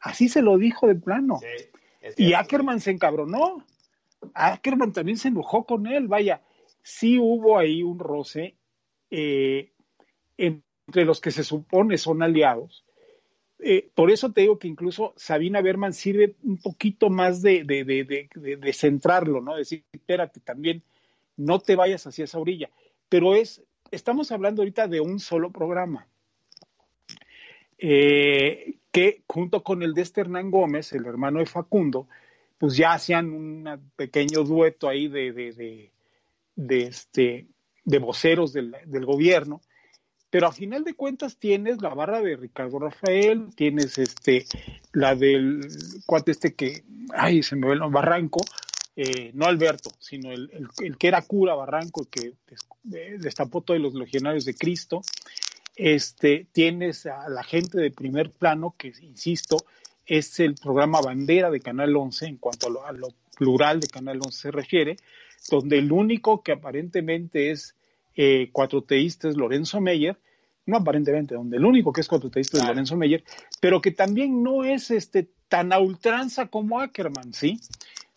[0.00, 1.40] Así se lo dijo de plano.
[2.16, 3.64] y Ackerman se encabronó.
[4.34, 6.08] Ackerman también se enojó con él.
[6.08, 6.42] Vaya,
[6.82, 8.56] sí hubo ahí un roce
[9.10, 9.70] eh,
[10.38, 12.84] entre los que se supone son aliados.
[13.62, 17.84] Eh, por eso te digo que incluso Sabina Berman sirve un poquito más de, de,
[17.84, 19.56] de, de, centrarlo, ¿no?
[19.56, 20.82] Decir, espérate, también
[21.36, 22.70] no te vayas hacia esa orilla.
[23.08, 26.06] Pero es, estamos hablando ahorita de un solo programa.
[27.78, 32.08] Eh, que junto con el de este Hernán Gómez, el hermano de Facundo,
[32.58, 35.90] pues ya hacían un pequeño dueto ahí de, de,
[36.56, 37.46] de, este,
[37.84, 39.62] de voceros del, del, gobierno,
[40.30, 44.46] pero a final de cuentas tienes la barra de Ricardo Rafael, tienes este,
[44.92, 45.60] la del
[46.06, 48.40] cuate este que, ay, se me ve el Barranco,
[48.96, 52.34] eh, no Alberto, sino el, el, que era cura Barranco, que
[52.82, 55.02] destapó todos los legionarios de Cristo,
[55.76, 59.56] este, tienes a la gente de primer plano, que insisto,
[60.06, 64.38] es el programa bandera de Canal 11 en cuanto a lo, plural de Canal 11
[64.38, 64.96] se refiere,
[65.50, 67.74] donde el único que aparentemente es
[68.22, 70.20] eh, cuatroteísta es Lorenzo Meyer,
[70.66, 73.24] no aparentemente, donde el único que es cuatroteísta es Lorenzo Meyer,
[73.62, 77.58] pero que también no es este, tan a ultranza como Ackerman, ¿sí?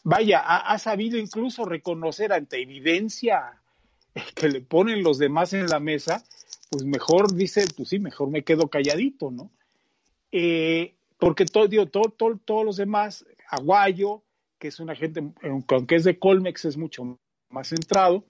[0.04, 3.62] Vaya, ha sabido incluso reconocer ante evidencia
[4.36, 6.22] que le ponen los demás en la mesa,
[6.70, 9.52] pues mejor dice, pues sí, mejor me quedo calladito, ¿no?
[10.34, 12.14] Eh, porque todo, digo, todo,
[12.44, 14.22] todos los demás, Aguayo,
[14.60, 15.24] que es una gente,
[15.70, 17.18] aunque es de Colmex, es mucho
[17.50, 18.26] más centrado,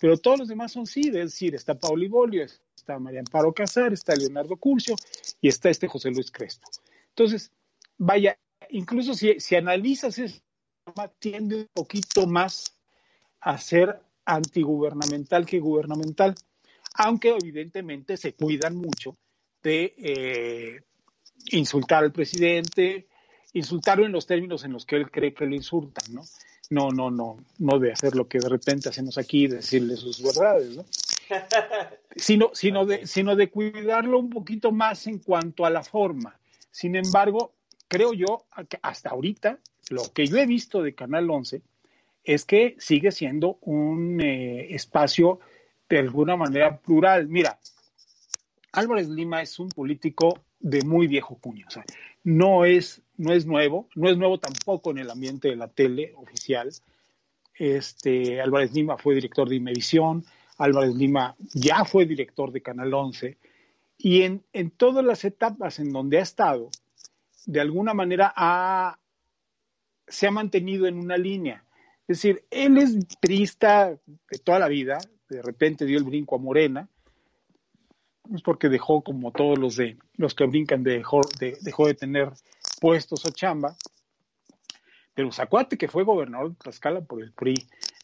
[0.00, 3.92] pero todos los demás son sí, es decir, está Pauli Bolio, está María Amparo Casar,
[3.92, 4.96] está Leonardo Curcio
[5.40, 6.68] y está este José Luis Crespo.
[7.10, 7.52] Entonces,
[7.96, 8.36] vaya,
[8.70, 10.40] incluso si, si analizas eso,
[11.18, 12.76] tiende un poquito más
[13.40, 16.34] a ser antigubernamental que gubernamental.
[16.96, 19.16] aunque evidentemente se cuidan mucho
[19.62, 20.80] de eh,
[21.50, 23.08] insultar al presidente,
[23.52, 26.22] insultarlo en los términos en los que él cree que le insultan, ¿no?
[26.70, 30.76] No, no, no, no de hacer lo que de repente hacemos aquí, decirle sus verdades,
[30.76, 30.84] ¿no?
[32.16, 36.38] sino, sino, de, sino de cuidarlo un poquito más en cuanto a la forma.
[36.70, 37.54] Sin embargo,
[37.88, 39.58] creo yo que hasta ahorita,
[39.90, 41.62] lo que yo he visto de Canal 11
[42.24, 45.40] es que sigue siendo un eh, espacio
[45.88, 47.28] de alguna manera plural.
[47.28, 47.58] Mira,
[48.72, 51.84] Álvarez Lima es un político de muy viejo cuño, o sea,
[52.24, 56.12] no es, no es nuevo, no es nuevo tampoco en el ambiente de la tele
[56.16, 56.70] oficial.
[57.54, 60.24] Este, Álvarez Lima fue director de Imevisión,
[60.58, 63.38] Álvarez Lima ya fue director de Canal 11
[63.98, 66.70] y en, en todas las etapas en donde ha estado,
[67.46, 68.98] de alguna manera ha,
[70.06, 71.64] se ha mantenido en una línea.
[72.06, 74.98] Es decir, él es trista de toda la vida,
[75.28, 76.88] de repente dio el brinco a Morena,
[78.34, 82.30] es porque dejó, como todos los de los que brincan, dejó de, dejó de tener
[82.84, 83.74] puestos o chamba.
[85.14, 87.54] Pero Zacuate, que fue gobernador de Tlaxcala por el PRI,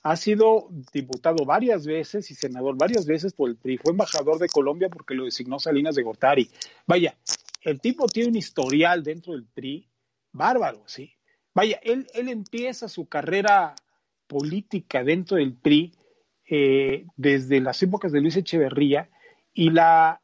[0.02, 4.48] ha sido diputado varias veces y senador varias veces por el PRI, fue embajador de
[4.48, 6.50] Colombia porque lo designó Salinas de Gortari.
[6.86, 7.14] Vaya,
[7.60, 9.86] el tipo tiene un historial dentro del PRI
[10.32, 11.12] bárbaro, ¿sí?
[11.52, 13.74] Vaya, él, él empieza su carrera
[14.26, 15.92] política dentro del PRI
[16.48, 19.10] eh, desde las épocas de Luis Echeverría
[19.52, 20.22] y la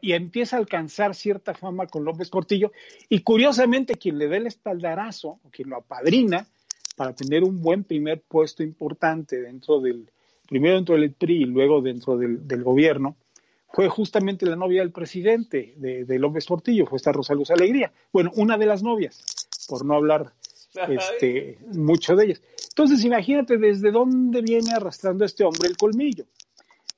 [0.00, 2.72] y empieza a alcanzar cierta fama con López Portillo
[3.08, 6.46] y curiosamente quien le da el espaldarazo o quien lo apadrina
[6.96, 10.10] para tener un buen primer puesto importante dentro del
[10.48, 13.16] primero dentro del PRI y luego dentro del, del gobierno
[13.72, 17.92] fue justamente la novia del presidente de, de, López Portillo, fue esta Rosa Luz Alegría.
[18.10, 19.22] Bueno, una de las novias,
[19.68, 20.32] por no hablar
[20.88, 22.42] este, mucho de ellas.
[22.70, 26.24] Entonces, imagínate desde dónde viene arrastrando este hombre el colmillo.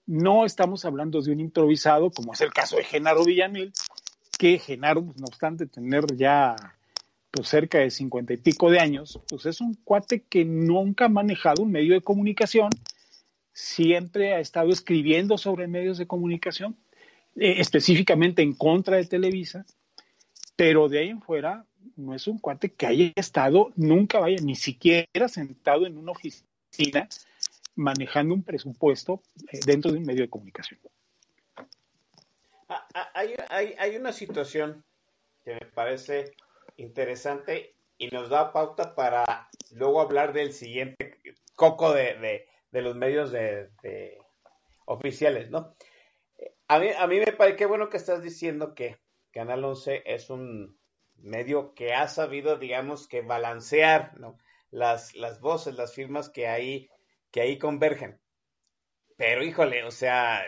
[0.08, 3.74] No estamos hablando de un improvisado, como es el caso de Genaro Villamil,
[4.38, 6.56] que Genaro, no obstante tener ya
[7.30, 11.08] pues, cerca de cincuenta y pico de años, pues es un cuate que nunca ha
[11.10, 12.70] manejado un medio de comunicación,
[13.52, 16.78] siempre ha estado escribiendo sobre medios de comunicación,
[17.36, 19.66] eh, específicamente en contra de Televisa,
[20.56, 21.66] pero de ahí en fuera
[21.96, 27.10] no es un cuate que haya estado, nunca vaya, ni siquiera sentado en una oficina
[27.78, 30.80] manejando un presupuesto eh, dentro de un medio de comunicación.
[32.68, 34.84] Ah, ah, hay, hay, hay una situación
[35.44, 36.32] que me parece
[36.76, 41.18] interesante y nos da pauta para luego hablar del siguiente
[41.54, 44.18] coco de, de, de los medios de,
[44.84, 45.74] oficiales, ¿no?
[46.68, 48.98] A mí, a mí me parece que bueno que estás diciendo que
[49.30, 50.78] Canal 11 es un
[51.16, 54.12] medio que ha sabido, digamos, que balancear
[54.70, 56.90] las, las voces, las firmas que ahí,
[57.30, 58.20] que ahí convergen.
[59.16, 60.42] Pero híjole, o sea,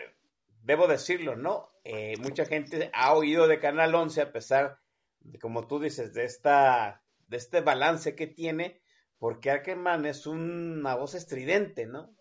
[0.63, 1.71] debo decirlo, ¿no?
[1.83, 4.79] Eh, mucha gente ha oído de Canal 11 a pesar,
[5.19, 8.81] de, como tú dices, de, esta, de este balance que tiene,
[9.17, 12.15] porque Ackerman es una voz estridente, ¿no?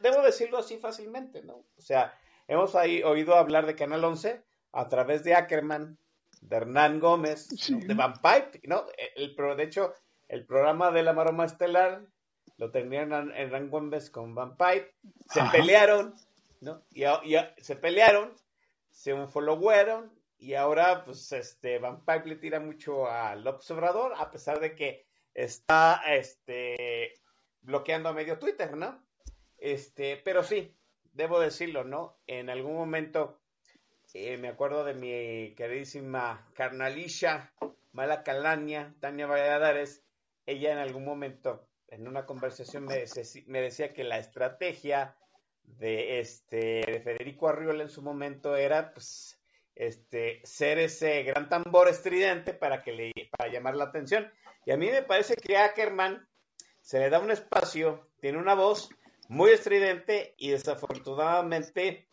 [0.00, 1.64] debo decirlo así fácilmente, ¿no?
[1.76, 5.98] O sea, hemos ahí oído hablar de Canal 11 a través de Ackerman,
[6.40, 8.86] de Hernán Gómez, de Van Pipe, ¿no?
[9.16, 9.94] El, de hecho,
[10.28, 12.06] el programa de la Maroma Estelar
[12.62, 14.94] lo tenían Hernán Gómez con Van Pipe,
[15.28, 16.14] se pelearon,
[16.60, 16.80] ¿no?
[16.92, 17.02] Y,
[17.58, 18.32] se pelearon,
[18.88, 24.60] se unfollowaron y ahora, pues, este, Van Pipe le tira mucho al observador, a pesar
[24.60, 27.14] de que está, este,
[27.62, 29.04] bloqueando a medio Twitter, ¿no?
[29.58, 30.72] Este, pero sí,
[31.14, 32.16] debo decirlo, ¿no?
[32.28, 33.40] En algún momento
[34.14, 37.52] eh, me acuerdo de mi queridísima carnalisha
[37.90, 40.04] Mala Calaña, Tania Valladares.
[40.46, 45.14] Ella en algún momento, en una conversación, me, decía que la estrategia
[45.62, 49.38] de, este, de Federico Arriola en su momento era pues,
[49.74, 53.12] este, ser ese gran tambor estridente para, que le,
[53.52, 54.30] llamar la atención.
[54.64, 56.26] Y a mí me parece que a Ackerman
[56.80, 58.88] se le da un espacio, tiene una voz
[59.28, 62.08] muy estridente y desafortunadamente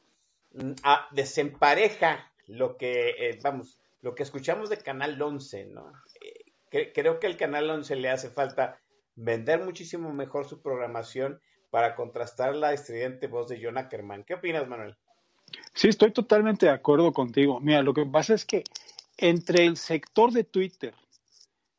[0.84, 5.94] a, desempareja lo que, eh, vamos, lo que escuchamos de Canal 11, ¿no?
[6.20, 8.80] Eh, creo que al Canal 11 le hace falta
[9.20, 14.24] vender muchísimo mejor su programación para contrastar la estridente voz de John Ackerman.
[14.24, 14.96] ¿Qué opinas, Manuel?
[15.74, 17.60] Sí, estoy totalmente de acuerdo contigo.
[17.60, 18.64] Mira, lo que pasa es que
[19.18, 20.94] entre el sector de Twitter,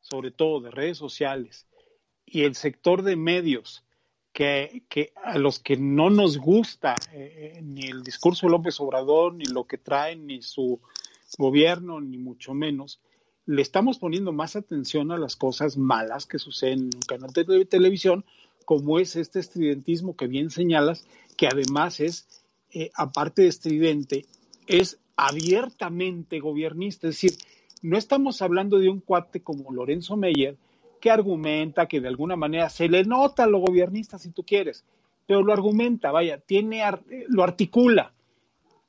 [0.01, 1.67] sobre todo de redes sociales,
[2.25, 3.83] y el sector de medios,
[4.31, 8.79] que, que, a los que no nos gusta eh, eh, ni el discurso de López
[8.79, 10.79] Obrador, ni lo que trae, ni su
[11.37, 13.01] gobierno, ni mucho menos,
[13.45, 17.65] le estamos poniendo más atención a las cosas malas que suceden en un canal de
[17.65, 18.25] televisión,
[18.65, 21.05] como es este estudiantismo que bien señalas,
[21.37, 22.27] que además es
[22.73, 24.25] eh, aparte de estridente,
[24.67, 27.07] es abiertamente gobernista.
[27.07, 27.37] Es decir,
[27.81, 30.57] no estamos hablando de un cuate como Lorenzo Meyer,
[30.99, 34.85] que argumenta que de alguna manera se le nota a lo gobernista si tú quieres,
[35.25, 36.83] pero lo argumenta, vaya, tiene,
[37.27, 38.13] lo articula.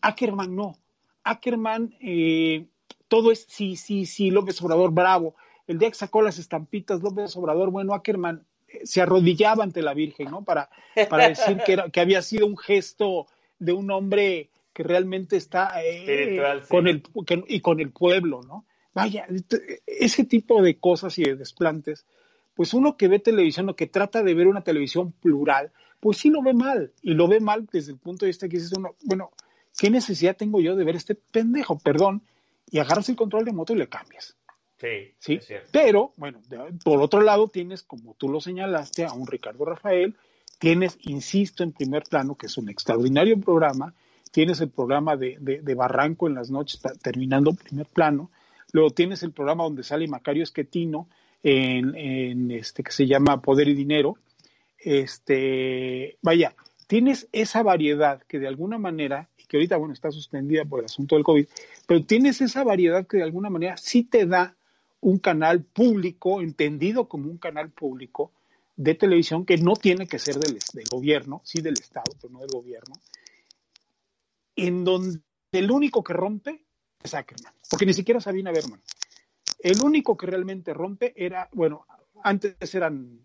[0.01, 0.77] Ackerman no.
[1.25, 2.67] Ackerman, eh,
[3.13, 5.35] todo es sí, sí, sí, López Obrador, bravo.
[5.67, 9.93] El día que sacó las estampitas, López Obrador, bueno, Ackerman eh, se arrodillaba ante la
[9.93, 10.45] Virgen, ¿no?
[10.45, 10.71] Para,
[11.11, 13.27] para decir que, era, que había sido un gesto
[13.59, 17.03] de un hombre que realmente está eh, con el
[17.49, 18.65] y con el pueblo, ¿no?
[18.95, 19.27] Vaya,
[19.87, 22.07] ese tipo de cosas y de desplantes,
[22.55, 25.71] pues uno que ve televisión o que trata de ver una televisión plural,
[26.01, 28.57] pues sí lo ve mal, y lo ve mal desde el punto de vista que
[28.57, 29.33] dices uno, bueno,
[29.77, 31.79] ¿qué necesidad tengo yo de ver este pendejo?
[31.79, 32.23] Perdón,
[32.71, 34.37] y agarras el control de moto y le cambias.
[34.79, 35.39] Sí, ¿sí?
[35.71, 36.41] Pero, bueno,
[36.85, 40.17] por otro lado tienes, como tú lo señalaste, a un Ricardo Rafael,
[40.59, 43.95] tienes, insisto, en primer plano, que es un extraordinario programa,
[44.33, 48.31] tienes el programa de, de, Barranco en las noches, terminando primer plano,
[48.73, 51.09] luego tienes el programa donde sale Macario Esquetino,
[51.45, 54.17] en, en, este que se llama Poder y Dinero.
[54.79, 56.55] Este, vaya,
[56.87, 61.15] tienes esa variedad que de alguna manera, que ahorita bueno, está suspendida por el asunto
[61.15, 61.47] del COVID,
[61.87, 64.57] pero tienes esa variedad que de alguna manera sí te da
[65.01, 68.33] un canal público, entendido como un canal público
[68.77, 70.59] de televisión que no tiene que ser del,
[70.91, 72.95] gobierno, sí del Estado, pero no del gobierno,
[74.57, 75.21] en donde
[75.53, 76.65] el único que rompe
[77.03, 78.81] es Ackerman, porque ni siquiera Sabina Berman.
[79.59, 81.85] El único que realmente rompe era, bueno,
[82.25, 83.21] antes eran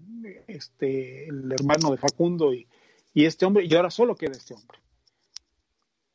[0.47, 2.67] este, el hermano de Facundo y,
[3.13, 4.77] este hombre, y ahora solo queda este hombre.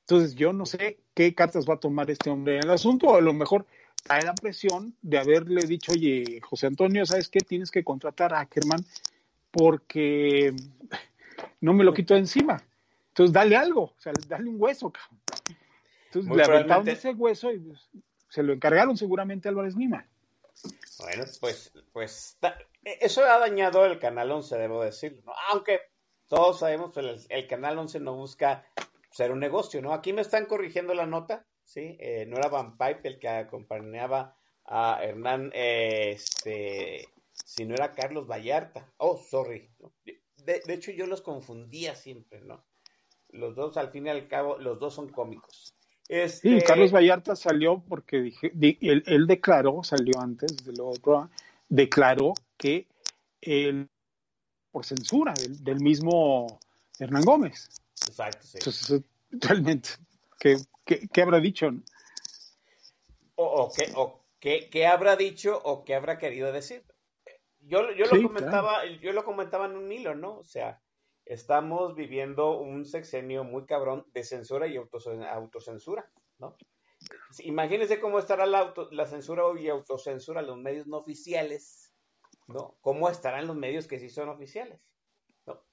[0.03, 3.17] Entonces, yo no sé qué cartas va a tomar este hombre en el asunto, o
[3.17, 3.67] a lo mejor
[4.09, 7.41] hay la presión de haberle dicho, oye, José Antonio, ¿sabes qué?
[7.41, 8.85] Tienes que contratar a Ackerman
[9.51, 10.55] porque
[11.61, 12.63] no me lo quito de encima.
[13.09, 15.21] Entonces, dale algo, o sea, dale un hueso, cabrón.
[16.07, 17.89] Entonces, le aventaron ese hueso y pues,
[18.29, 20.07] se lo encargaron seguramente a Álvarez Lima.
[20.99, 22.39] Bueno, pues, pues
[22.83, 25.33] eso ha dañado el Canal 11, debo decirlo, ¿no?
[25.51, 25.81] Aunque
[26.29, 28.65] todos sabemos que el, Canal 11 no busca
[29.13, 29.93] ser un negocio, ¿no?
[29.93, 31.97] Aquí me están corrigiendo la nota, ¿sí?
[32.01, 37.09] Eh, no era Van Pipe el que acompañaba a Hernán, este,
[37.45, 38.93] si no era Carlos Vallarta.
[38.97, 39.71] Oh, sorry.
[40.37, 42.65] De, de, hecho, yo los confundía siempre, ¿no?
[43.29, 45.75] Los dos, al fin y al cabo, los dos son cómicos.
[46.09, 46.61] Este...
[46.61, 51.31] Sí, Carlos Vallarta salió porque dije, él, declaró, salió antes de lo otro,
[51.69, 52.87] declaró que
[53.41, 53.89] él,
[54.71, 56.59] por censura del, mismo
[56.99, 57.82] Hernán Gómez.
[58.07, 58.59] Exacto, sí.
[58.59, 59.91] Entonces, realmente,
[60.39, 61.71] ¿qué, qué, habrá dicho?
[63.37, 63.73] O,
[64.41, 66.85] qué, qué, habrá dicho o qué habrá querido decir.
[67.61, 70.39] Yo, yo lo comentaba, yo lo comentaba en un hilo, ¿no?
[70.39, 70.83] O sea,
[71.25, 76.57] estamos viviendo un sexenio muy cabrón de censura y autocensura, ¿no?
[77.41, 81.93] Imagínense cómo estará la, la censura y autocensura en los medios no oficiales,
[82.47, 82.77] ¿no?
[82.81, 84.81] ¿Cómo estarán los medios que sí son oficiales?
[85.47, 85.65] ¿no?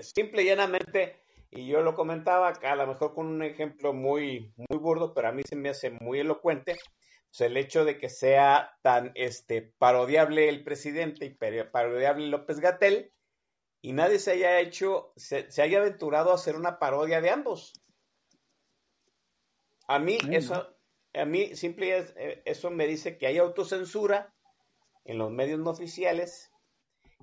[0.00, 4.52] Simple y llanamente, y yo lo comentaba acá, a lo mejor con un ejemplo muy,
[4.56, 6.76] muy burdo, pero a mí se me hace muy elocuente,
[7.30, 13.12] pues el hecho de que sea tan este, parodiable el presidente y parodiable López Gatel,
[13.80, 17.72] y nadie se haya hecho, se, haya aventurado a hacer una parodia de ambos.
[19.86, 20.76] A mí eso,
[21.14, 24.34] a mí simple eh, eso me dice que hay autocensura
[25.04, 26.47] en los medios no oficiales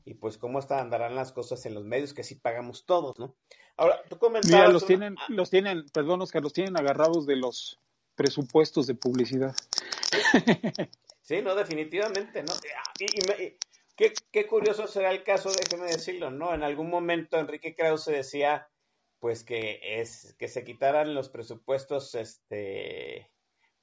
[0.06, 3.36] y pues cómo están, andarán las cosas en los medios que sí pagamos todos, ¿no?
[3.76, 4.60] Ahora, tú comentabas...
[4.60, 7.80] Mira, los tienen, los tienen, perdón Oscar, los tienen agarrados de los
[8.16, 9.56] presupuestos de publicidad.
[11.26, 12.54] Sí, no, definitivamente, ¿no?
[13.00, 13.58] y,
[13.96, 16.54] Qué, curioso será el caso, déjeme decirlo, ¿no?
[16.54, 18.68] En algún momento Enrique Krause decía,
[19.20, 23.32] pues que es que se quitaran los presupuestos, este,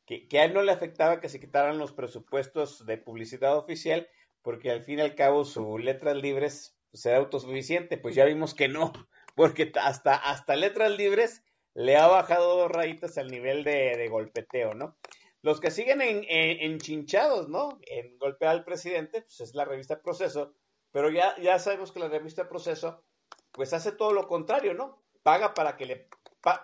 [0.05, 4.07] que, a él no le afectaba que se quitaran los presupuestos de publicidad oficial,
[4.43, 7.99] porque al fin y al cabo su letras libres será autosuficiente.
[7.99, 8.93] Pues ya vimos que no,
[9.35, 11.43] porque hasta, hasta letras libres
[11.75, 14.97] le ha bajado dos rayitas al nivel de, golpeteo, ¿no?
[15.41, 17.81] Los que siguen en, enchinchados, ¿no?
[17.87, 20.55] En golpear al presidente, pues es la revista Proceso,
[20.93, 23.03] pero ya, ya sabemos que la revista Proceso,
[23.51, 25.03] pues hace todo lo contrario, ¿no?
[25.23, 26.09] Paga para que le,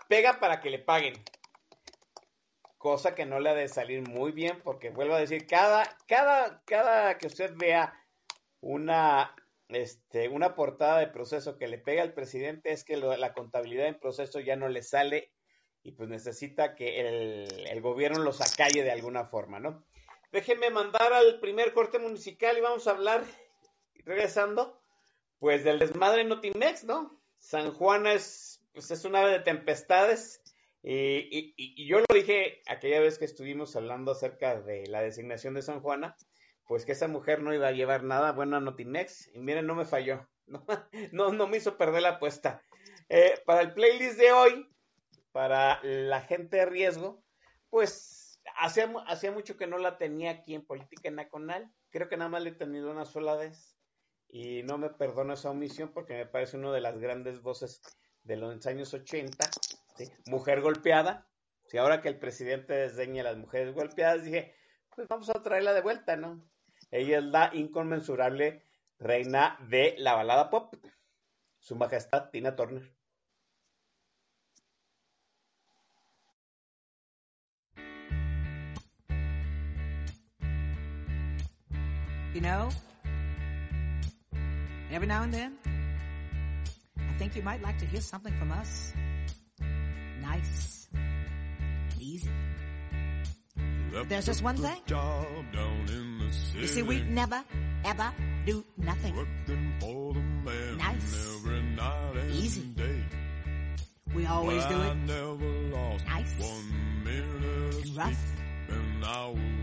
[0.08, 1.14] pega para que le paguen.
[2.78, 6.62] Cosa que no le ha de salir muy bien, porque vuelvo a decir, cada, cada,
[6.64, 7.92] cada que usted vea
[8.60, 9.34] una,
[9.68, 13.98] este, una portada de proceso que le pega al presidente, es que la contabilidad en
[13.98, 15.32] proceso ya no le sale
[15.82, 19.84] y pues necesita que el, gobierno los acalle de alguna forma, ¿no?
[20.32, 23.24] Déjenme mandar al primer corte municipal y vamos a hablar,
[24.04, 24.80] regresando,
[25.38, 27.18] pues del desmadre Notimex, ¿no?
[27.38, 30.40] San Juan es pues es un ave de tempestades.
[30.82, 35.62] Y, y, yo lo dije aquella vez que estuvimos hablando acerca de la designación de
[35.62, 36.16] San Juana,
[36.66, 39.30] pues que esa mujer no iba a llevar nada bueno a Notimex.
[39.34, 40.28] Y miren, no me falló.
[41.12, 42.62] No, no, me hizo perder la apuesta.
[43.08, 44.66] Eh, para el playlist de hoy,
[45.32, 47.22] para la gente de riesgo,
[47.68, 51.70] pues hacía, hacía mucho que no la tenía aquí en Política Nacional.
[51.90, 53.76] Creo que nada más le he tenido una sola vez.
[54.28, 57.80] Y no me perdono esa omisión porque me parece una de las grandes voces
[58.24, 59.50] de los años 80.
[60.26, 61.26] Mujer golpeada.
[61.66, 64.54] Si ahora que el presidente desdeña a las mujeres golpeadas, dije,
[64.94, 66.42] pues vamos a traerla de vuelta, ¿no?
[66.90, 68.64] Ella es la inconmensurable
[68.98, 70.74] reina de la balada pop,
[71.58, 72.82] Su Majestad Tina Turner.
[82.34, 82.68] You know,
[84.90, 85.58] every now and then,
[86.96, 88.92] I think you might like to hear something from us.
[90.38, 90.88] Nice,
[91.98, 92.30] easy.
[94.06, 94.78] There's just one thing.
[96.54, 97.42] You see, we never,
[97.84, 98.12] ever
[98.46, 99.14] do nothing.
[100.78, 101.42] Nice,
[102.30, 102.62] easy.
[102.76, 103.02] Day.
[104.14, 104.96] We always do it
[106.06, 106.32] nice
[107.06, 108.16] and rough.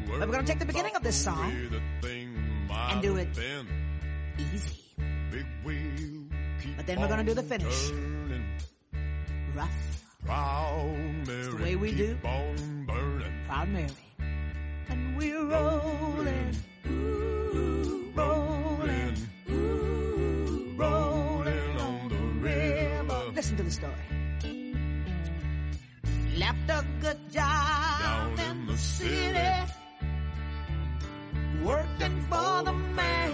[0.08, 1.52] But we're gonna take the beginning of this song
[2.70, 3.30] and do it
[4.38, 4.82] easy.
[6.76, 7.92] But then we're gonna do the finish
[9.56, 10.05] rough.
[10.26, 12.18] Proud Mary, the way we do.
[12.22, 13.90] Proud Mary
[14.90, 16.56] and we're rolling,
[16.88, 19.16] ooh, rolling,
[19.50, 22.16] ooh, rolling on the
[22.50, 23.22] river.
[23.36, 23.94] Listen to the story.
[26.38, 29.72] Left a good job down in the city,
[31.64, 33.25] working for the man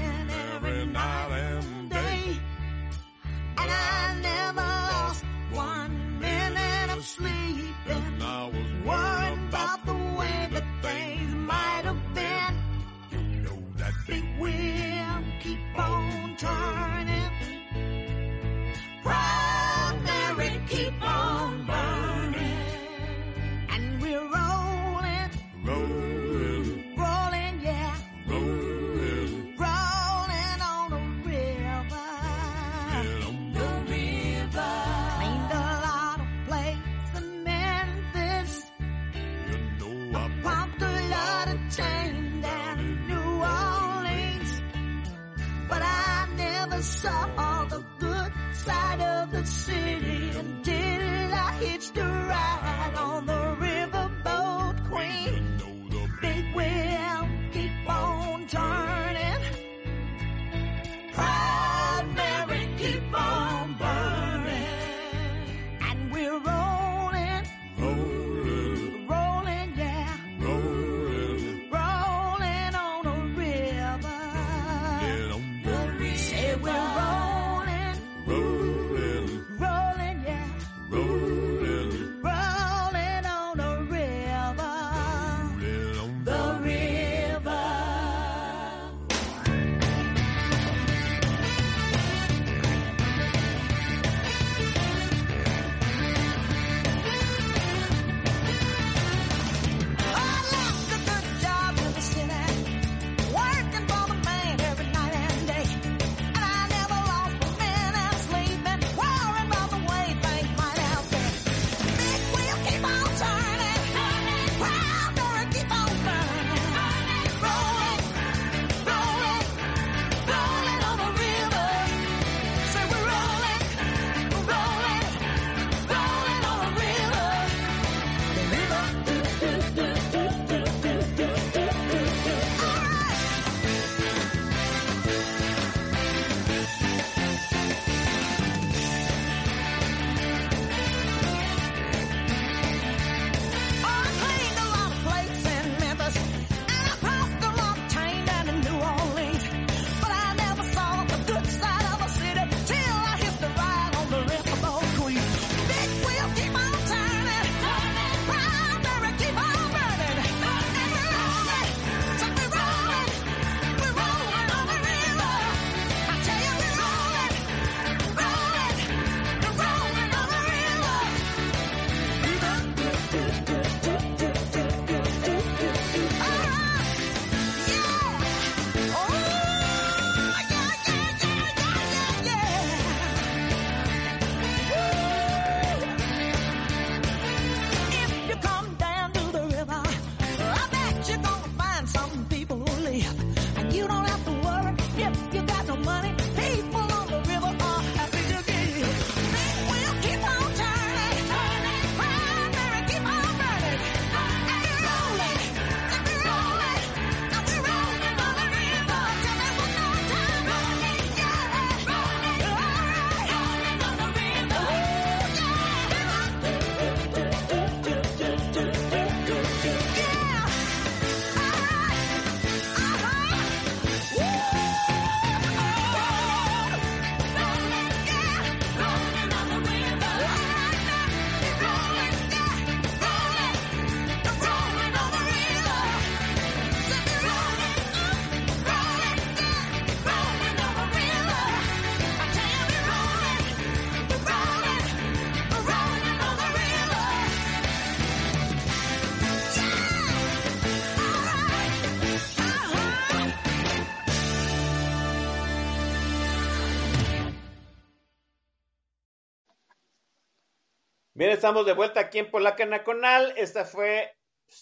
[261.42, 263.34] estamos de vuelta aquí en Polaca Nacional.
[263.36, 264.12] Esta fue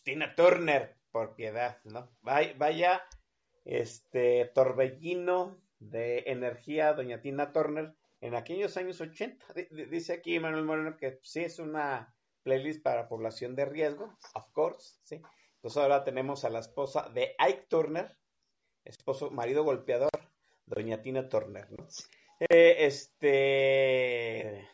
[0.06, 2.10] Tina Turner, por piedad, ¿no?
[2.22, 3.04] Vaya,
[3.66, 9.46] este torbellino de energía, doña Tina Turner, en aquellos años 80.
[9.56, 14.18] D- d- Dice aquí Manuel Moreno que sí es una playlist para población de riesgo,
[14.34, 15.22] of course, sí.
[15.56, 18.18] Entonces ahora tenemos a la esposa de Ike Turner,
[18.86, 20.12] esposo, marido golpeador,
[20.66, 21.86] doña Tina Turner, ¿no?
[22.50, 24.66] Eh, este...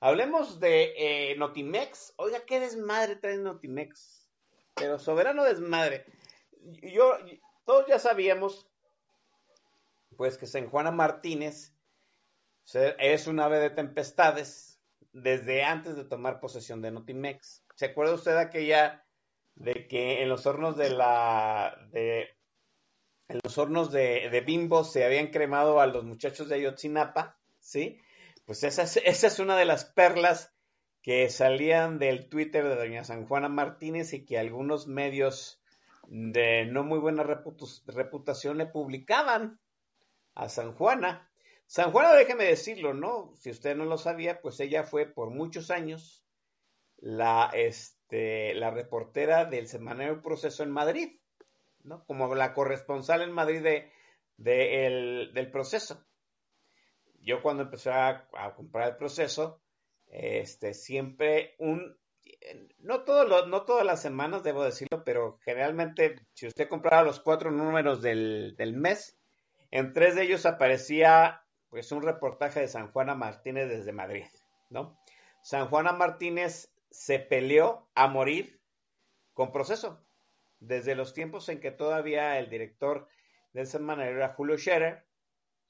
[0.00, 2.14] Hablemos de eh, Notimex.
[2.16, 4.28] Oiga, qué desmadre trae Notimex.
[4.74, 6.04] Pero soberano desmadre.
[6.82, 7.16] Yo,
[7.64, 8.68] todos ya sabíamos,
[10.16, 11.72] pues que San Juana Martínez
[12.98, 14.80] es un ave de tempestades
[15.12, 17.64] desde antes de tomar posesión de Notimex.
[17.74, 19.06] ¿Se acuerda usted de aquella
[19.54, 22.28] de que en los hornos de la de
[23.28, 27.98] en los hornos de Bimbo se habían cremado a los muchachos de Ayotzinapa, ¿sí?
[28.46, 30.52] Pues esa es, esa es una de las perlas
[31.02, 35.60] que salían del Twitter de doña San Juana Martínez y que algunos medios
[36.08, 39.60] de no muy buena reputación le publicaban
[40.34, 41.30] a San Juana.
[41.66, 43.32] San Juana, déjeme decirlo, ¿no?
[43.34, 46.24] Si usted no lo sabía, pues ella fue por muchos años
[46.98, 51.18] la, este, la reportera del semanario Proceso en Madrid,
[51.82, 52.04] ¿no?
[52.04, 53.92] Como la corresponsal en Madrid de,
[54.36, 56.04] de el- del proceso.
[57.26, 59.60] Yo cuando empecé a, comprar el proceso,
[60.06, 61.98] este, siempre un,
[62.78, 67.18] no, todos los- no todas las semanas, debo decirlo, pero generalmente si usted compraba los
[67.18, 69.18] cuatro números del, del mes,
[69.72, 74.26] en tres de ellos aparecía pues un reportaje de San Juana Martínez desde Madrid,
[74.70, 74.96] ¿no?
[75.42, 78.60] San Juana Martínez se peleó a morir
[79.34, 80.00] con proceso,
[80.60, 83.08] desde los tiempos en que todavía el director
[83.52, 85.04] del semanario era Julio Scherer,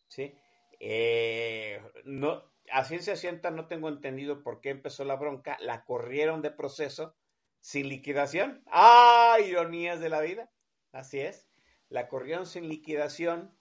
[0.09, 0.35] ¿sí?
[0.81, 6.43] Eh, no, a ciencia cierta no tengo entendido por qué empezó la bronca, la corrieron
[6.43, 7.15] de proceso
[7.61, 8.63] sin liquidación.
[8.67, 9.37] ¡Ah!
[9.45, 10.51] Ironías de la vida.
[10.93, 11.49] Así es.
[11.89, 13.57] La corrieron sin liquidación,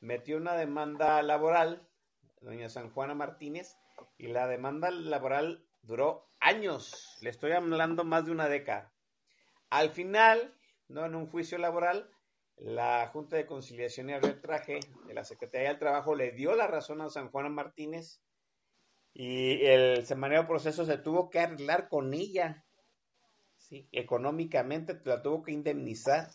[0.00, 1.88] metió una demanda laboral,
[2.40, 3.76] doña San Juana Martínez,
[4.18, 7.18] y la demanda laboral duró años.
[7.20, 8.92] Le estoy hablando más de una década.
[9.70, 10.54] Al final,
[10.88, 12.10] no en un juicio laboral,
[12.64, 17.00] la Junta de Conciliación y Arbitraje de la Secretaría del Trabajo le dio la razón
[17.00, 18.20] a San Juana Martínez
[19.12, 22.64] y el semanario proceso se tuvo que arreglar con ella.
[23.56, 26.28] Sí, económicamente la tuvo que indemnizar.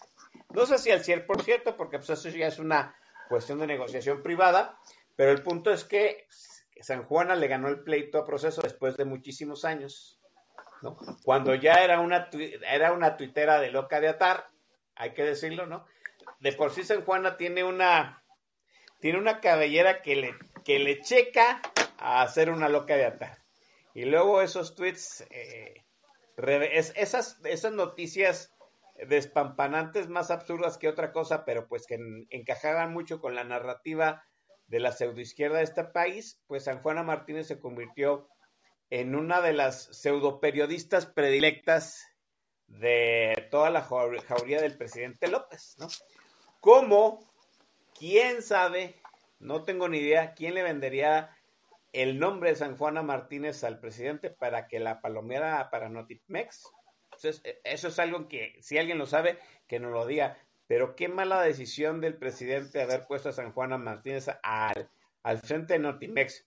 [0.53, 2.95] No sé si al 100%, porque pues eso ya es una
[3.29, 4.79] cuestión de negociación privada,
[5.15, 6.27] pero el punto es que
[6.81, 10.19] San Juana le ganó el pleito a proceso después de muchísimos años,
[10.81, 10.97] ¿no?
[11.23, 12.29] Cuando ya era una,
[12.69, 14.47] era una tuitera de loca de atar,
[14.95, 15.85] hay que decirlo, ¿no?
[16.39, 18.23] De por sí San Juana tiene una,
[18.99, 21.61] tiene una cabellera que le, que le checa
[21.97, 23.37] a hacer una loca de atar.
[23.93, 25.83] Y luego esos tweets, eh,
[26.95, 28.53] esas, esas noticias
[29.07, 34.23] despampanantes más absurdas que otra cosa, pero pues que en- encajaban mucho con la narrativa
[34.67, 38.27] de la pseudoizquierda de este país, pues San Juana Martínez se convirtió
[38.89, 42.03] en una de las pseudoperiodistas predilectas
[42.67, 45.87] de toda la jau- jauría del presidente López, ¿no?
[46.59, 47.19] ¿Cómo?
[47.97, 48.95] ¿Quién sabe?
[49.39, 51.35] No tengo ni idea quién le vendería
[51.93, 56.71] el nombre de San Juana Martínez al presidente para que la palomeara para Notimex.
[57.05, 60.37] Entonces, eso es algo que, si alguien lo sabe, que nos lo diga.
[60.67, 64.89] Pero qué mala decisión del presidente haber puesto a San Juana Martínez al,
[65.23, 66.45] al frente de Notimex.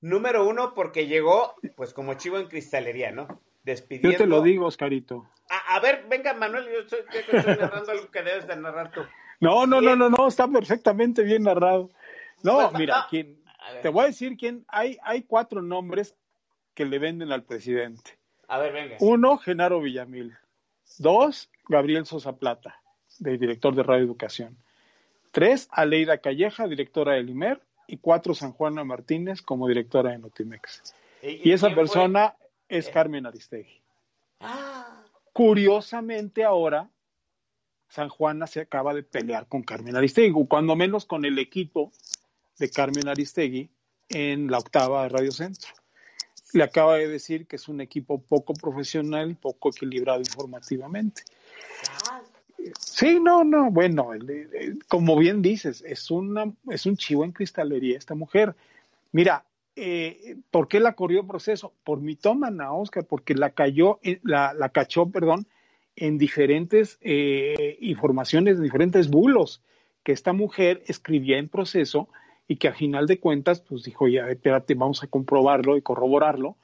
[0.00, 3.40] Número uno, porque llegó, pues, como chivo en cristalería, ¿no?
[3.62, 4.10] Despidiendo.
[4.10, 5.28] Yo te lo digo, Oscarito.
[5.48, 8.90] A, a ver, venga, Manuel, yo estoy, yo estoy narrando algo que debes de narrar
[8.92, 9.00] tú.
[9.42, 11.90] No, no, no, no, no, está perfectamente bien narrado.
[12.44, 13.36] No, mira, ver.
[13.82, 16.14] te voy a decir quién, hay, hay cuatro nombres
[16.74, 18.18] que le venden al presidente.
[18.46, 18.96] A ver, venga.
[19.00, 20.32] Uno, Genaro Villamil.
[20.98, 22.80] Dos, Gabriel Sosa Plata,
[23.18, 24.56] de director de Radio Educación.
[25.32, 27.60] Tres, Aleida Calleja, directora del IMER.
[27.88, 30.94] Y cuatro, San Juana Martínez como directora de Notimex.
[31.20, 31.76] Y esa fue?
[31.76, 32.36] persona
[32.68, 32.90] es Eh.
[32.92, 33.82] Carmen Aristegui.
[34.40, 36.88] Ah, Curiosamente ahora,
[37.92, 41.92] San Juana se acaba de pelear con Carmen Aristegui, cuando menos con el equipo
[42.58, 43.68] de Carmen Aristegui
[44.08, 45.68] en la octava de Radio Centro.
[46.54, 51.22] Le acaba de decir que es un equipo poco profesional, poco equilibrado informativamente.
[52.78, 54.12] Sí, no, no, bueno,
[54.88, 58.54] como bien dices, es, una, es un chivo en cristalería esta mujer.
[59.10, 59.44] Mira,
[59.76, 61.74] eh, ¿por qué la corrió proceso?
[61.84, 65.46] Por mitómana, Oscar, porque la cayó, en- la, la cachó, perdón,
[65.96, 69.62] en diferentes eh, informaciones, en diferentes bulos,
[70.02, 72.08] que esta mujer escribía en proceso
[72.48, 76.56] y que a final de cuentas, pues dijo, ya, espérate, vamos a comprobarlo y corroborarlo,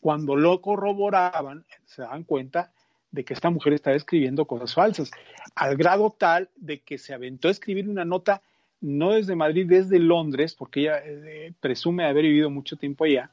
[0.00, 2.72] cuando lo corroboraban, se dan cuenta
[3.10, 5.10] de que esta mujer estaba escribiendo cosas falsas,
[5.54, 8.42] al grado tal de que se aventó a escribir una nota
[8.80, 13.30] no desde Madrid, desde Londres, porque ella eh, presume haber vivido mucho tiempo allá,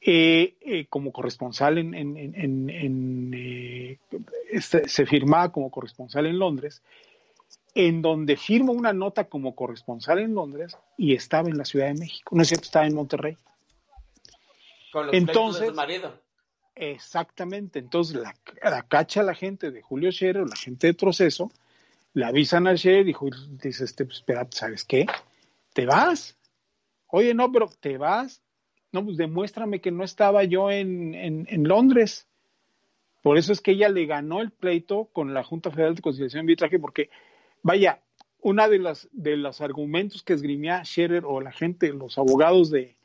[0.00, 3.98] eh, eh, como corresponsal en, en- en- en- eh,
[4.50, 6.82] este, se firmaba como corresponsal en Londres,
[7.74, 11.94] en donde firma una nota como corresponsal en Londres y estaba en la Ciudad de
[11.94, 13.36] México, no es cierto, estaba en Monterrey.
[14.92, 16.20] Con los Entonces- de su marido.
[16.80, 21.50] Exactamente, entonces la, la cacha la gente de Julio Scherer, la gente de Proceso,
[22.14, 25.06] le avisan al Scherer y Julio dice, este, pues, espera, ¿sabes qué?
[25.72, 26.36] ¿Te vas?
[27.08, 28.42] Oye, no, pero ¿te vas?
[28.92, 32.26] No, pues demuéstrame que no estaba yo en, en, en Londres.
[33.22, 36.40] Por eso es que ella le ganó el pleito con la Junta Federal de Conciliación
[36.40, 37.10] y Arbitraje, porque,
[37.62, 38.00] vaya,
[38.40, 42.96] una de las de los argumentos que esgrimía Scherer o la gente, los abogados de,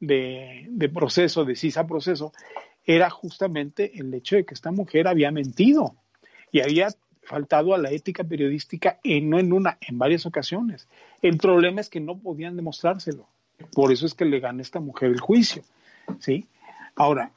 [0.00, 2.32] de, de proceso, de CISA proceso,
[2.84, 5.96] era justamente el hecho de que esta mujer había mentido
[6.52, 6.88] y había
[7.22, 10.88] faltado a la ética periodística en, no en una, en varias ocasiones.
[11.22, 13.26] El problema es que no podían demostrárselo.
[13.72, 15.62] Por eso es que le gana a esta mujer el juicio.
[16.18, 16.46] ¿sí?
[16.96, 17.32] Ahora,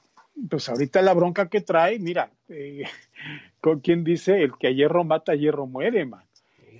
[0.49, 2.83] pues ahorita la bronca que trae, mira, eh,
[3.61, 6.23] con quien dice el que a hierro mata, a hierro muere, man.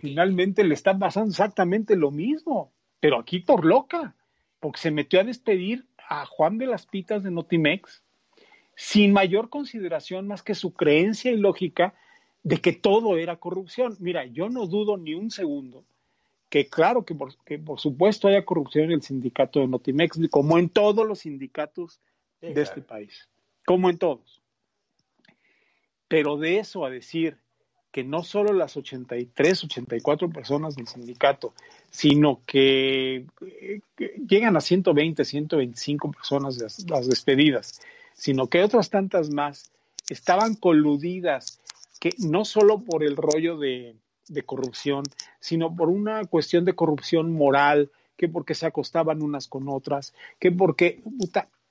[0.01, 4.15] Finalmente le está pasando exactamente lo mismo, pero aquí por loca,
[4.59, 8.03] porque se metió a despedir a Juan de las Pitas de Notimex
[8.75, 11.95] sin mayor consideración más que su creencia y lógica
[12.43, 13.97] de que todo era corrupción.
[13.99, 15.83] Mira, yo no dudo ni un segundo
[16.49, 20.57] que claro que por, que por supuesto haya corrupción en el sindicato de Notimex, como
[20.57, 21.99] en todos los sindicatos
[22.39, 22.69] Sí, de claro.
[22.69, 23.29] este país,
[23.65, 24.41] como en todos.
[26.07, 27.37] Pero de eso a decir
[27.91, 31.53] que no solo las 83, 84 personas del sindicato,
[31.89, 37.81] sino que, eh, que llegan a 120, 125 personas las, las despedidas,
[38.13, 39.71] sino que otras tantas más
[40.09, 41.59] estaban coludidas,
[41.99, 43.95] que no solo por el rollo de,
[44.27, 45.03] de corrupción,
[45.39, 50.51] sino por una cuestión de corrupción moral, que porque se acostaban unas con otras, que
[50.51, 51.01] porque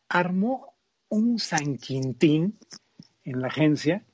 [0.09, 0.75] armó
[1.09, 2.59] un San Quintín
[3.25, 4.05] en la agencia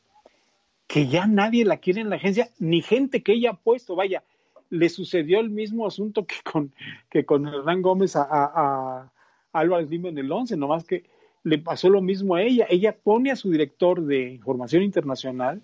[0.93, 4.24] que ya nadie la quiere en la agencia, ni gente que ella ha puesto, vaya,
[4.68, 6.74] le sucedió el mismo asunto que con,
[7.09, 9.12] que con Hernán Gómez a, a, a
[9.53, 11.05] Álvarez Lima en el 11, nomás que
[11.45, 12.66] le pasó lo mismo a ella.
[12.68, 15.62] Ella pone a su director de información internacional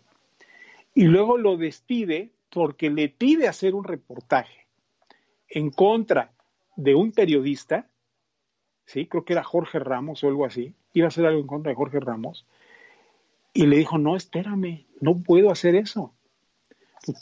[0.95, 4.66] y luego lo despide porque le pide hacer un reportaje
[5.49, 6.32] en contra
[6.76, 7.88] de un periodista,
[8.84, 11.70] sí, creo que era Jorge Ramos o algo así, iba a hacer algo en contra
[11.70, 12.46] de Jorge Ramos,
[13.53, 16.14] y le dijo, no, espérame, no puedo hacer eso.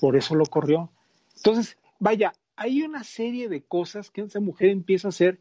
[0.00, 0.90] Por eso lo corrió.
[1.36, 5.38] Entonces, vaya, hay una serie de cosas que esa mujer empieza a hacer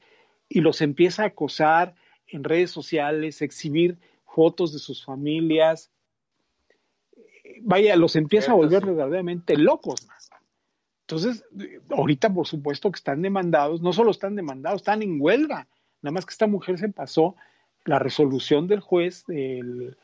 [0.47, 1.95] y los empieza a acosar
[2.27, 5.91] en redes sociales, exhibir fotos de sus familias.
[7.61, 10.05] Vaya, los empieza a volver verdaderamente locos.
[10.07, 10.17] man.
[11.07, 11.45] Entonces,
[11.89, 15.67] ahorita por supuesto que están demandados, no solo están demandados, están en huelga.
[16.01, 17.35] Nada más que esta mujer se pasó
[17.85, 19.95] la resolución del juez del,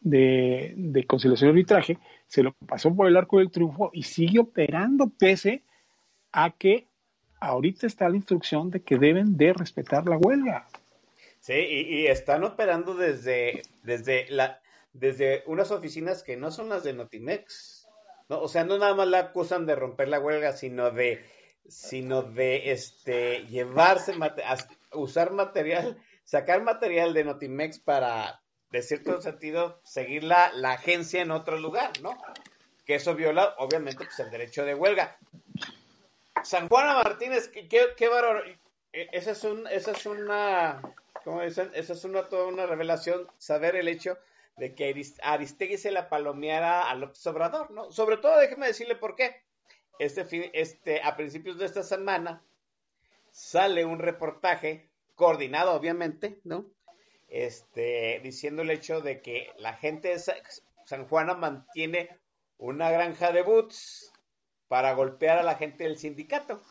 [0.00, 4.38] de, de conciliación y arbitraje, se lo pasó por el arco del triunfo y sigue
[4.38, 5.62] operando pese
[6.32, 6.86] a que
[7.40, 10.66] ahorita está la instrucción de que deben de respetar la huelga.
[11.40, 14.60] Sí, y, y están operando desde, desde, la,
[14.98, 17.88] desde unas oficinas que no son las de Notimex.
[18.28, 18.40] ¿no?
[18.40, 21.24] O sea, no nada más la acusan de romper la huelga, sino de,
[21.68, 24.14] sino de este, llevarse,
[24.92, 31.30] usar material, sacar material de Notimex para, de cierto sentido, seguir la, la agencia en
[31.30, 32.16] otro lugar, ¿no?
[32.84, 35.18] Que eso viola, obviamente, pues, el derecho de huelga.
[36.42, 38.44] San Juana Martínez, qué, qué, qué bárbaro.
[38.92, 40.80] Eh, Esa es, un, esa es una,
[41.24, 41.70] ¿cómo dicen?
[41.74, 44.16] Esa es una, toda una revelación, saber el hecho
[44.56, 47.92] de que Aris- Aristegui se la palomeara a López Obrador, ¿no?
[47.92, 49.42] Sobre todo, déjeme decirle por qué.
[49.98, 52.42] Este, fin, este, a principios de esta semana
[53.30, 56.66] sale un reportaje, coordinado obviamente, ¿no?
[57.28, 60.36] Este, diciendo el hecho de que la gente de Sa-
[60.84, 62.08] San Juana mantiene
[62.58, 64.12] una granja de boots
[64.68, 66.62] para golpear a la gente del sindicato,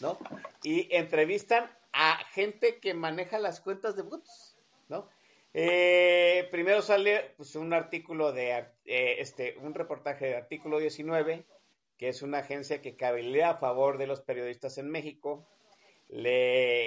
[0.00, 0.18] ¿no?
[0.62, 4.56] Y entrevistan a gente que maneja las cuentas de boots,
[4.88, 5.08] ¿no?
[5.56, 6.23] Eh,
[6.54, 8.52] primero sale pues, un artículo de,
[8.84, 11.44] eh, este, un reportaje de artículo 19,
[11.98, 15.48] que es una agencia que cabildea a favor de los periodistas en México.
[16.06, 16.84] Le,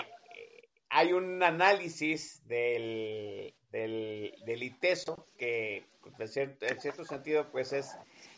[0.87, 5.83] hay un análisis del, del, del ITESO, que
[6.17, 7.93] en cierto, en cierto sentido pues es,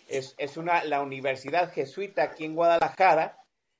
[0.07, 3.37] es, es una, la universidad jesuita aquí en Guadalajara,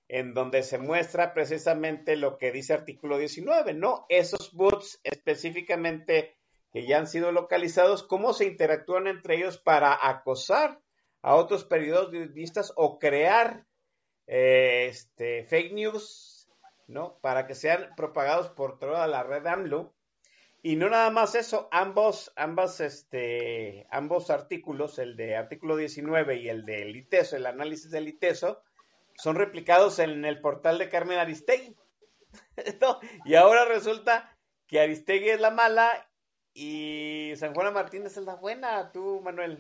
[0.08, 4.06] en donde se muestra precisamente lo que dice artículo 19, ¿no?
[4.08, 6.36] Esos boots específicamente
[6.72, 10.80] que ya han sido localizados, cómo se interactúan entre ellos para acosar
[11.22, 13.66] a otros periodistas o crear
[14.28, 16.50] eh, este, fake news,
[16.88, 17.18] ¿no?
[17.20, 19.96] Para que sean propagados por toda la red AMLO.
[20.62, 26.50] Y no nada más eso, ambos, ambas, este, ambos artículos, el de artículo 19 y
[26.50, 28.62] el del ITESO, el análisis del ITESO,
[29.16, 31.76] son replicados en el portal de Carmen Aristegui.
[33.26, 36.09] Y ahora resulta que Aristegui es la mala
[36.54, 39.60] y San Juana Martínez es la buena, tú, Manuel.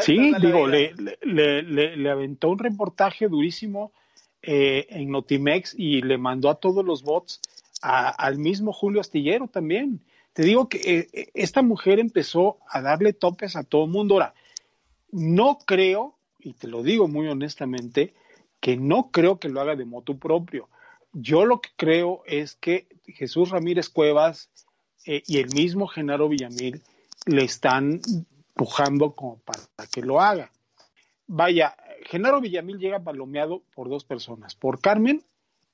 [0.00, 0.92] Sí, digo, le,
[1.22, 3.92] le, le, le aventó un reportaje durísimo
[4.42, 7.40] eh, en Notimex y le mandó a todos los bots
[7.80, 10.00] a- al mismo Julio Astillero también.
[10.34, 14.14] Te digo que eh, esta mujer empezó a darle topes a todo el mundo.
[14.14, 14.34] Ahora,
[15.10, 18.14] no creo, y te lo digo muy honestamente,
[18.60, 20.68] que no creo que lo haga de motu propio.
[21.12, 24.50] Yo lo que creo es que Jesús Ramírez Cuevas
[25.06, 26.82] eh, y el mismo Genaro Villamil
[27.26, 28.00] le están
[28.58, 30.50] empujando como para que lo haga.
[31.26, 31.76] Vaya,
[32.06, 35.24] Genaro Villamil llega palomeado por dos personas, por Carmen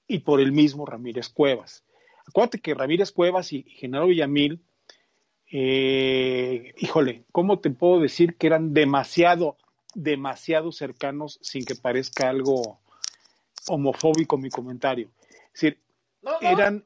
[0.07, 1.85] y por el mismo Ramírez Cuevas.
[2.27, 4.61] Acuérdate que Ramírez Cuevas y Genaro Villamil,
[5.51, 9.57] eh, híjole, ¿cómo te puedo decir que eran demasiado,
[9.95, 12.81] demasiado cercanos sin que parezca algo
[13.69, 15.11] homofóbico mi comentario?
[15.47, 15.79] Es decir,
[16.23, 16.85] No, no, eran,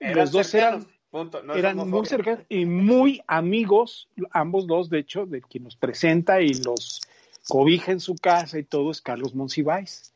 [0.00, 4.66] eran los dos cercanos, eran punto, no es eran muy cercanos y muy amigos, ambos
[4.66, 7.00] dos, de hecho, de quien los presenta y los
[7.48, 10.12] cobija en su casa y todo es Carlos Monsiváis.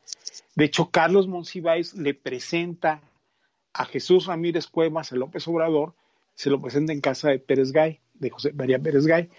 [0.55, 3.01] De hecho, Carlos Monsiváis le presenta
[3.73, 5.95] a Jesús Ramírez Cuevas, a López Obrador,
[6.35, 9.29] se lo presenta en casa de Pérez Gay, de José María Pérez Gay,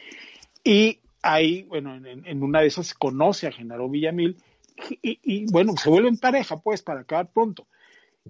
[0.64, 4.36] y ahí, bueno, en, en una de esas conoce a Genaro Villamil
[5.02, 7.66] y, y, bueno, se vuelven pareja, pues, para acabar pronto.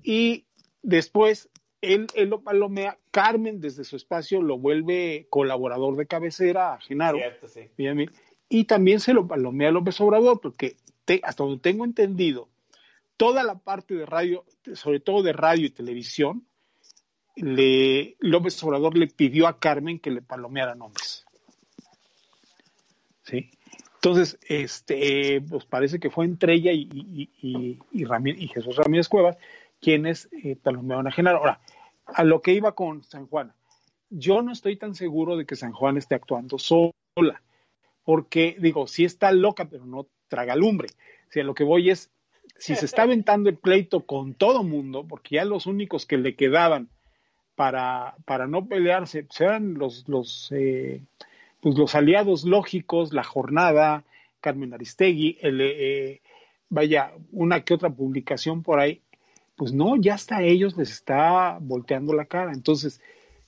[0.02, 0.44] Y
[0.82, 1.48] después
[1.92, 7.18] él, él lo palomea, Carmen desde su espacio lo vuelve colaborador de cabecera a Genaro
[7.18, 7.60] Cierto, sí.
[8.48, 12.48] Y también se lo palomea a López Obrador, porque te- hasta donde tengo entendido,
[13.16, 16.46] toda la parte de radio, sobre todo de radio y televisión,
[17.36, 21.24] le, López Obrador le pidió a Carmen que le palomeara nombres.
[23.24, 23.50] ¿Sí?
[23.94, 28.76] Entonces, este, pues parece que fue entre ella y, y, y, y Ramí- y Jesús
[28.76, 29.36] Ramírez Cuevas
[29.80, 31.38] quienes eh, palomearon a Genaro.
[31.38, 31.60] Ahora,
[32.06, 33.52] a lo que iba con San Juan,
[34.10, 37.42] yo no estoy tan seguro de que San Juan esté actuando sola,
[38.04, 40.88] porque digo, sí está loca, pero no traga lumbre.
[41.28, 42.10] O sea, lo que voy es,
[42.58, 46.36] si se está aventando el pleito con todo mundo, porque ya los únicos que le
[46.36, 46.88] quedaban
[47.54, 51.02] para, para no pelearse eran los, los, eh,
[51.60, 54.04] pues los aliados lógicos, la jornada,
[54.40, 56.20] Carmen Aristegui, el, eh,
[56.68, 59.00] vaya, una que otra publicación por ahí,
[59.56, 62.52] pues no, ya hasta a ellos les está volteando la cara.
[62.52, 63.00] Entonces,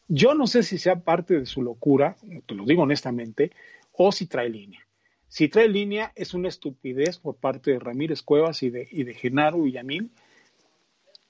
[0.09, 3.51] yo no sé si sea parte de su locura, te lo digo honestamente,
[3.93, 4.81] o si trae línea.
[5.29, 9.15] Si trae línea, es una estupidez por parte de Ramírez Cuevas y de, y de
[9.15, 10.11] Genaro Villamil,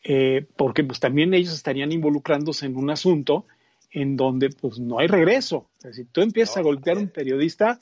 [0.04, 3.46] eh, porque pues también ellos estarían involucrándose en un asunto
[3.90, 5.56] en donde pues no hay regreso.
[5.56, 7.80] O sea, si tú empiezas No, a golpear a un periodista,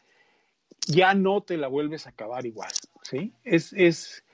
[0.86, 2.70] ya no te la vuelves a acabar igual,
[3.02, 3.32] ¿sí?
[3.42, 4.24] Es, es,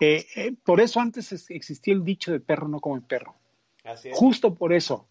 [0.00, 3.34] eh, eh, por eso antes es- existía el dicho de perro no come perro.
[3.84, 4.16] Así es.
[4.16, 5.06] Justo por eso.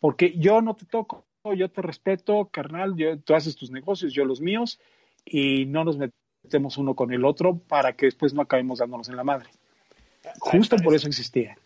[0.00, 1.24] Porque yo no te toco,
[1.56, 4.78] yo te respeto, carnal, yo, tú haces tus negocios, yo los míos,
[5.24, 9.16] y no nos metemos uno con el otro para que después no acabemos dándonos en
[9.16, 9.48] la madre.
[10.40, 11.56] Justo por eso existía.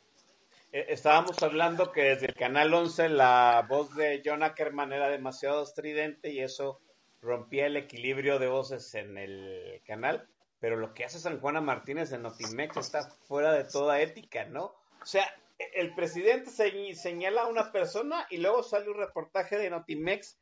[0.72, 5.62] Eh, Estábamos hablando que desde el canal 11 la voz de John Ackerman era demasiado
[5.62, 6.80] estridente y eso
[7.20, 10.26] rompía el equilibrio de voces en el canal.
[10.62, 14.66] Pero lo que hace San Juana Martínez en Notimex está fuera de toda ética, ¿no?
[15.02, 15.28] O sea,
[15.74, 20.38] el presidente se- señala a una persona y luego sale un reportaje de Notimex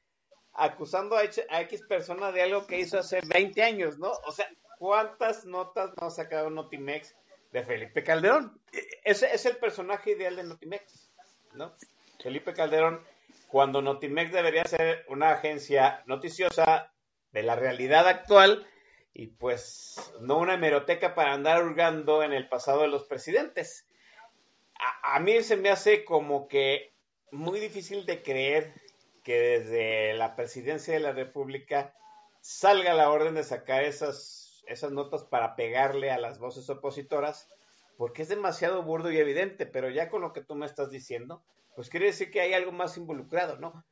[0.53, 4.11] acusando a X persona de algo que hizo hace 20 años, ¿no?
[4.27, 4.47] O sea,
[4.79, 7.15] ¿cuántas notas no ha sacado Notimex
[7.53, 8.61] de Felipe Calderón?
[8.73, 11.09] E- Ese es el personaje ideal de Notimex,
[11.55, 11.73] ¿no?
[12.23, 13.03] Felipe Calderón,
[13.49, 16.93] cuando Notimex debería ser una agencia noticiosa
[17.33, 18.67] de la realidad actual
[19.13, 23.87] y pues no una hemeroteca para andar hurgando en el pasado de los presidentes.
[25.03, 26.95] A, mí se me hace como que
[27.31, 28.73] muy difícil de creer
[29.25, 31.95] que desde la presidencia de la República
[32.41, 37.49] salga la orden de sacar esas, esas notas para pegarle a las voces opositoras,
[37.99, 41.43] porque es demasiado burdo y evidente, pero ya con lo que tú me estás diciendo,
[41.77, 43.85] pues quiere decir que hay algo más involucrado, ¿no?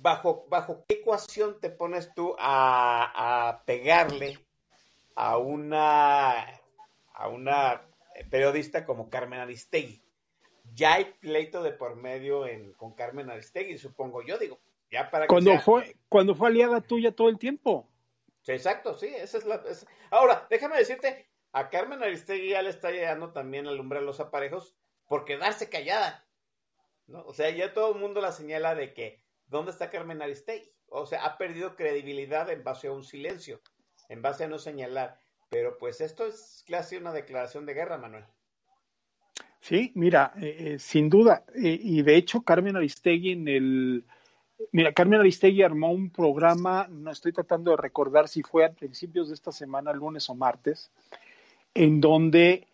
[0.00, 4.38] ¿Bajo, bajo qué ecuación te pones tú a, a pegarle
[5.14, 6.42] a una,
[7.14, 7.82] a una
[8.30, 10.02] periodista como Carmen Aristegui?
[10.74, 14.58] ya hay pleito de por medio en, con Carmen Aristegui, supongo yo, digo,
[14.90, 17.88] Ya para que Cuando sea- fue, cuando fue aliada tuya todo el tiempo.
[18.42, 19.62] Sí, exacto, sí, esa es la...
[20.10, 24.74] Ahora, déjame decirte, a Carmen Aristegui ya le está llegando también al umbral los aparejos
[25.06, 26.26] por quedarse callada,
[27.06, 27.22] ¿no?
[27.26, 30.70] O sea, ya todo el mundo la señala de que, ¿dónde está Carmen Aristegui?
[30.88, 33.60] O sea, ha perdido credibilidad en base a un silencio,
[34.08, 35.18] en base a no señalar.
[35.48, 38.24] Pero pues esto es casi una declaración de guerra, Manuel.
[39.60, 41.44] Sí, mira, eh, eh, sin duda.
[41.54, 44.04] eh, y de hecho, Carmen Aristegui en el...
[44.72, 49.28] Mira, Carmen Aristegui armó un programa, no estoy tratando de recordar si fue a principios
[49.28, 50.90] de esta semana, lunes o martes,
[51.74, 52.66] en donde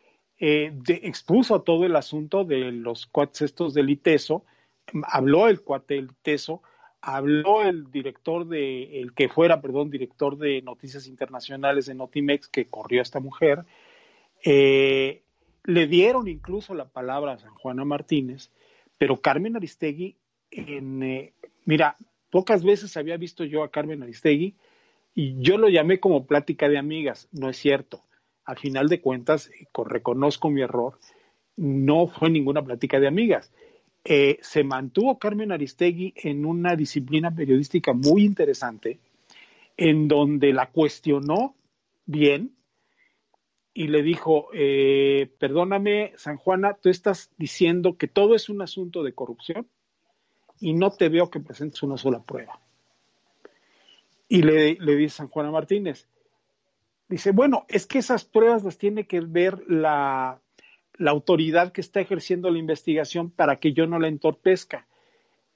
[0.45, 4.45] eh, expuso todo el asunto de los cuates estos del ITESO,
[5.05, 6.63] habló el cuate del ITESO,
[7.01, 12.67] habló el director de, el que fuera, perdón, director de Noticias Internacionales de Notimex, que
[12.67, 13.65] corrió a esta mujer,
[14.45, 15.23] eh,
[15.65, 18.51] le dieron incluso la palabra a San Juana Martínez,
[18.99, 20.17] pero Carmen Aristegui,
[20.51, 21.33] en, eh,
[21.65, 21.97] mira,
[22.31, 24.55] pocas veces había visto yo a Carmen Aristegui
[25.15, 28.03] y yo lo llamé como plática de amigas, no es cierto.
[28.45, 30.99] Al final de cuentas, eh, co- reconozco mi error,
[31.57, 33.53] no fue ninguna plática de amigas.
[34.05, 38.99] Eh, se mantuvo Carmen Aristegui en una disciplina periodística muy interesante,
[39.77, 41.55] en donde la cuestionó
[42.05, 42.57] bien,
[43.75, 49.03] y le dijo, eh, perdóname, San Juana, tú estás diciendo que todo es un asunto
[49.03, 49.67] de corrupción
[50.61, 52.61] y no te veo que presentes una sola prueba.
[54.29, 56.07] Y le, le dice San Juana Martínez,
[57.09, 60.41] dice, bueno, es que esas pruebas las tiene que ver la,
[60.99, 64.87] la autoridad que está ejerciendo la investigación para que yo no la entorpezca.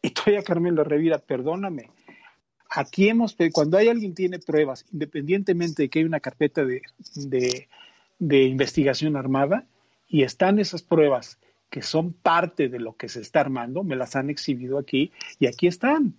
[0.03, 1.91] Y todavía Carmen lo revira, perdóname,
[2.71, 6.83] aquí hemos, cuando hay alguien tiene pruebas, independientemente de que hay una carpeta de,
[8.19, 9.67] de, investigación armada,
[10.09, 11.39] y están esas pruebas
[11.71, 15.47] que son parte de lo que se está armando, me las han exhibido aquí, y
[15.47, 16.15] aquí están.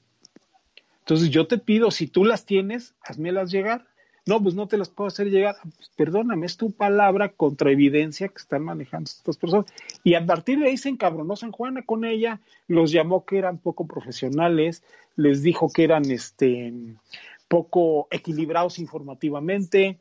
[0.99, 3.87] Entonces yo te pido, si tú las tienes, házmelas llegar.
[4.27, 5.55] No, pues no te las puedo hacer llegar.
[5.63, 9.65] Pues, perdóname, es tu palabra contra evidencia que están manejando estas personas.
[10.03, 13.57] Y a partir de ahí se encabronó San Juana con ella, los llamó que eran
[13.57, 14.83] poco profesionales,
[15.15, 16.73] les dijo que eran este
[17.47, 19.97] poco equilibrados informativamente,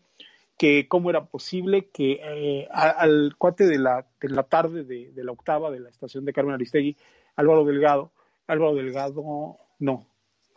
[0.59, 5.25] que cómo era posible que eh, al cuate de la, de la tarde de, de
[5.25, 6.97] la octava de la estación de Carmen Aristegui,
[7.37, 8.11] Álvaro Delgado,
[8.47, 10.07] Álvaro Delgado, no,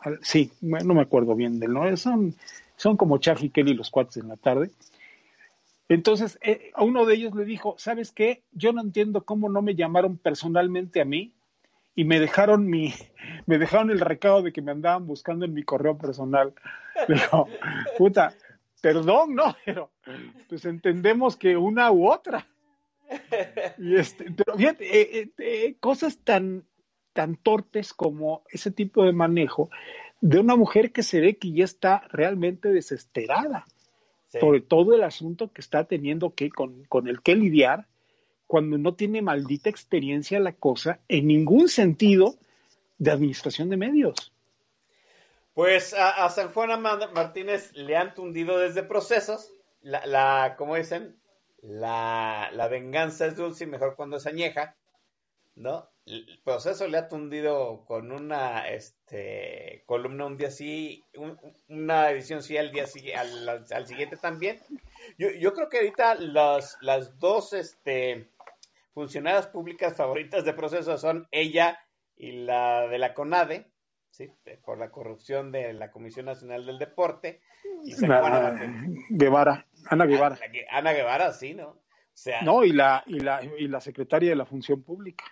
[0.00, 2.34] al- sí, no me acuerdo bien del nombre, son,
[2.80, 4.70] son como Charlie Kelly los cuates en la tarde.
[5.90, 8.42] Entonces, eh, a uno de ellos le dijo, ¿sabes qué?
[8.52, 11.34] Yo no entiendo cómo no me llamaron personalmente a mí
[11.94, 12.94] y me dejaron mi,
[13.46, 16.54] me dejaron el recado de que me andaban buscando en mi correo personal.
[17.08, 17.48] Le digo,
[17.98, 18.32] puta,
[18.80, 19.90] perdón, no, pero
[20.48, 22.46] pues entendemos que una u otra.
[23.76, 26.64] Y este, pero fíjate, eh, eh, cosas tan,
[27.12, 29.68] tan torpes como ese tipo de manejo
[30.20, 33.66] de una mujer que se ve que ya está realmente desesperada
[34.28, 34.38] Sí.
[34.38, 37.88] sobre todo el asunto que está teniendo que con, con el que lidiar
[38.46, 42.36] cuando no tiene maldita experiencia la cosa en ningún sentido
[42.98, 44.32] de administración de medios.
[45.52, 49.52] Pues a, a San Juan Amanda- Martínez le han tundido desde procesos.
[49.82, 51.16] La, la como dicen,
[51.60, 54.76] la, la venganza es dulce y mejor cuando es añeja,
[55.60, 55.88] ¿no?
[56.06, 61.38] El proceso le ha tundido con una este, columna un día sí, un-
[61.68, 64.60] una edición sí al día sí, al, al siguiente también.
[65.18, 68.30] Yo, yo creo que ahorita las, las dos este,
[68.92, 71.78] funcionarias públicas favoritas de proceso son ella
[72.16, 73.70] y la de la CONADE,
[74.10, 74.32] ¿sí?
[74.64, 77.40] por la corrupción de la Comisión Nacional del Deporte.
[77.84, 78.58] Y La-.
[79.10, 80.38] Guevara, Ana Guevara.
[80.42, 81.68] Ah, que- Ana Guevara, sí, ¿no?
[81.68, 81.82] O
[82.12, 85.24] sea, No, y la, y la, y la secretaria de la Función Pública.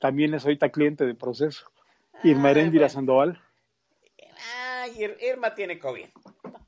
[0.00, 1.70] También es ahorita cliente de proceso.
[2.24, 2.94] Irma Heréndira bueno.
[2.94, 3.42] Sandoval.
[4.54, 6.06] ah, Ir- Irma tiene COVID.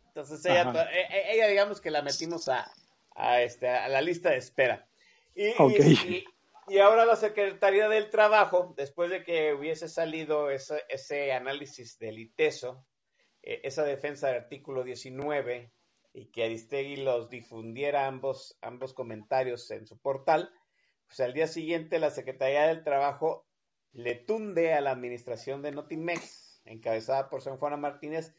[0.08, 2.70] Entonces ella, eh, eh, ella digamos que la metimos a,
[3.14, 4.86] a, este, a la lista de espera.
[5.34, 6.24] Y-
[6.68, 12.18] y ahora la Secretaría del Trabajo, después de que hubiese salido ese, ese análisis del
[12.18, 12.84] ITESO,
[13.42, 15.70] eh, esa defensa del artículo 19,
[16.14, 20.52] y que Aristegui los difundiera ambos, ambos comentarios en su portal,
[21.12, 23.46] pues al día siguiente la Secretaría del Trabajo
[23.92, 28.34] le tunde a la administración de Notimex, encabezada por San Juana Martínez,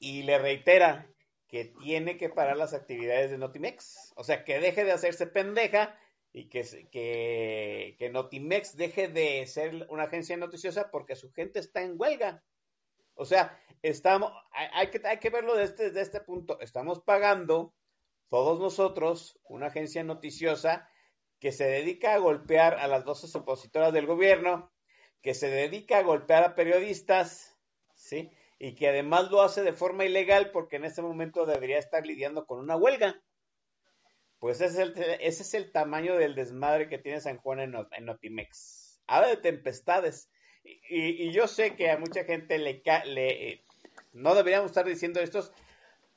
[0.00, 1.08] y le reitera
[1.46, 4.12] que tiene que parar las actividades de Notimex.
[4.16, 5.96] O sea, que deje de hacerse pendeja
[6.32, 6.64] y que,
[7.96, 12.42] que, Notimex deje de ser una agencia noticiosa porque su gente está en huelga.
[13.14, 16.58] O sea, estamos, hay, hay que, hay que verlo desde, desde este punto.
[16.58, 17.72] Estamos pagando
[18.30, 20.88] todos nosotros una agencia noticiosa
[21.40, 24.70] que se dedica a golpear a las voces opositoras del gobierno,
[25.22, 27.56] que se dedica a golpear a periodistas
[27.94, 28.30] ¿sí?
[28.58, 32.46] Y que además lo hace de forma ilegal porque en este momento debería estar lidiando
[32.46, 33.20] con una huelga.
[34.38, 37.74] Pues ese es el, ese es el tamaño del desmadre que tiene San Juan en,
[37.92, 39.00] en Notimex.
[39.06, 40.30] Habla de tempestades.
[40.62, 43.64] Y, y- yo sé que a mucha gente le, le
[44.12, 45.52] no deberíamos estar diciendo estos,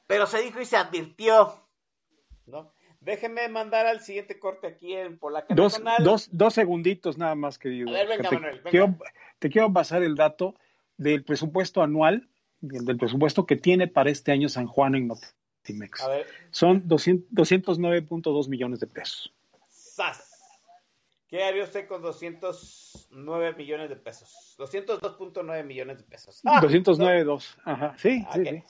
[0.07, 1.67] pero se dijo y se advirtió.
[2.45, 2.73] ¿no?
[3.03, 6.03] Déjenme mandar al siguiente corte aquí en Polaca Dos, Nacional.
[6.03, 7.89] dos, dos segunditos nada más, querido.
[7.89, 8.69] A ver, venga, te, Manuel, venga.
[8.69, 8.95] Quiero,
[9.39, 10.55] te quiero pasar el dato
[10.97, 12.29] del presupuesto anual,
[12.61, 16.01] del, del presupuesto que tiene para este año San Juan en Notimex.
[16.01, 17.29] A ver, Son 200
[17.79, 19.33] 209.2 millones de pesos.
[19.69, 20.29] ¡zas!
[21.27, 24.55] ¿Qué haría usted con 209 millones de pesos?
[24.59, 26.41] 202.9 millones de pesos.
[26.45, 27.55] Ah, 209.2.
[27.65, 28.47] Ajá, sí, sí, Ok.
[28.49, 28.63] sí.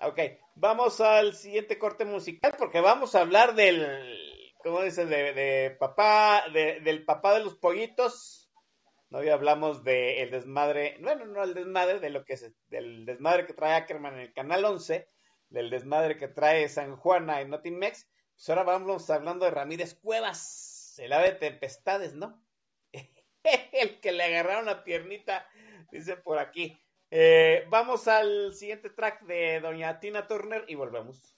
[0.00, 0.18] Ok,
[0.56, 5.06] vamos al siguiente corte musical porque vamos a hablar del, ¿cómo dice?
[5.06, 8.50] De, de papá, de- del papá de los pollitos.
[9.10, 12.36] No, hoy hablamos del desmadre, bueno, no el desmadre, de lo que
[12.68, 15.08] del desmadre que trae Ackerman en el Canal 11,
[15.48, 18.08] del desmadre que trae San Juana en Notimex.
[18.34, 22.42] Pues ahora vamos hablando de Ramírez Cuevas, el ave de tempestades, ¿no?
[23.72, 25.46] el que le agarraron la piernita,
[25.92, 26.76] dice por aquí.
[27.16, 31.33] Eh, vamos al siguiente track de Doña Tina Turner y volvemos.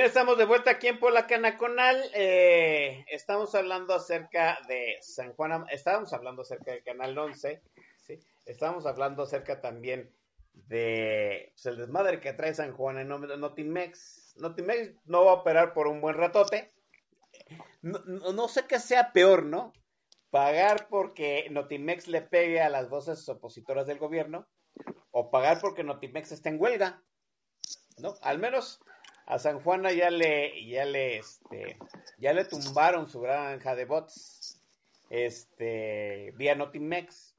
[0.00, 2.02] Estamos de vuelta aquí en Polacana Conal.
[2.14, 7.60] Eh, estamos hablando acerca de San Juan, estábamos hablando acerca del Canal 11,
[7.98, 8.18] ¿sí?
[8.46, 10.10] Estábamos hablando acerca también
[10.54, 14.36] de pues, el desmadre que trae San Juan en Notimex.
[14.38, 16.72] Notimex no va a operar por un buen ratote.
[17.82, 19.74] No sé qué sea peor, ¿no?
[20.30, 24.48] Pagar porque Notimex le pegue a las voces opositoras del gobierno
[25.10, 27.02] o pagar porque Notimex está en huelga,
[27.98, 28.14] ¿no?
[28.22, 28.80] Al menos
[29.30, 31.78] a San Juana ya le, ya le, este,
[32.18, 34.60] ya le tumbaron su granja de bots,
[35.08, 37.36] este, vía Notimex.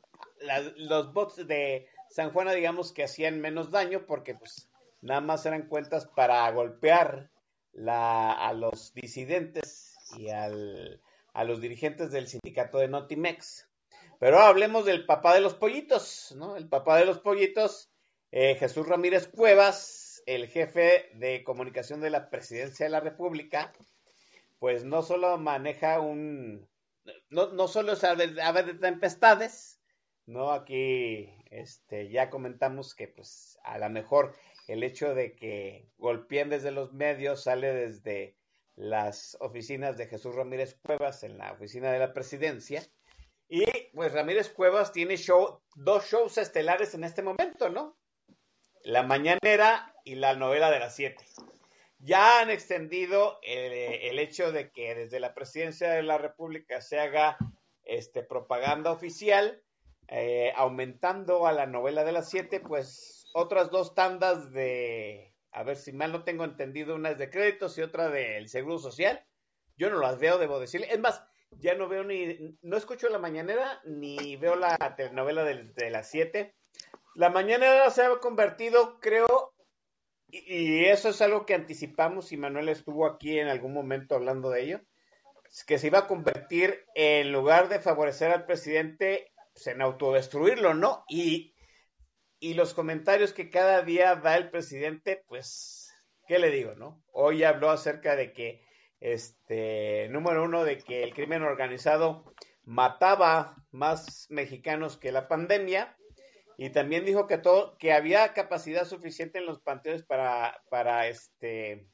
[0.78, 4.70] Los bots de San Juana, digamos que hacían menos daño porque, pues,
[5.02, 7.30] nada más eran cuentas para golpear
[7.74, 11.02] la, a los disidentes y al,
[11.34, 13.68] a los dirigentes del sindicato de Notimex.
[14.18, 16.56] Pero hablemos del papá de los pollitos, ¿no?
[16.56, 17.92] El papá de los pollitos,
[18.32, 23.74] eh, Jesús Ramírez Cuevas, el jefe de comunicación de la presidencia de la República,
[24.60, 26.68] pues no solo maneja un,
[27.30, 29.80] no, no solo es ave, ave de tempestades,
[30.26, 30.52] ¿no?
[30.52, 34.36] Aquí este, ya comentamos que pues a lo mejor
[34.68, 38.38] el hecho de que golpeen desde los medios sale desde
[38.76, 42.84] las oficinas de Jesús Ramírez Cuevas en la oficina de la presidencia.
[43.50, 47.98] Y pues Ramírez Cuevas tiene show, dos shows estelares en este momento, ¿no?
[48.84, 51.24] La Mañanera y la novela de las siete.
[52.00, 57.00] Ya han extendido el, el hecho de que desde la presidencia de la República se
[57.00, 57.38] haga
[57.84, 59.62] este, propaganda oficial,
[60.08, 65.78] eh, aumentando a la novela de las siete, pues otras dos tandas de, a ver
[65.78, 69.24] si mal no tengo entendido, una es de créditos y otra del Seguro Social.
[69.78, 70.88] Yo no las veo, debo decirle.
[70.92, 75.90] Es más, ya no veo ni, no escucho la mañanera ni veo la telenovela de
[75.90, 76.56] las siete.
[77.14, 79.54] La mañanera se ha convertido, creo,
[80.28, 84.64] y, eso es algo que anticipamos y Manuel estuvo aquí en algún momento hablando de
[84.64, 84.82] ello,
[85.68, 91.04] que se iba a convertir en lugar de favorecer al presidente pues, en autodestruirlo, ¿no?
[91.10, 91.54] Y,
[92.40, 95.94] y los comentarios que cada día da el presidente, pues,
[96.28, 97.04] ¿qué le digo, no?
[97.12, 98.64] Hoy habló acerca de que,
[99.02, 102.24] este, número uno, de que el crimen organizado
[102.64, 105.98] mataba más mexicanos que la pandemia
[106.62, 111.88] y también dijo que todo que había capacidad suficiente en los panteones para para este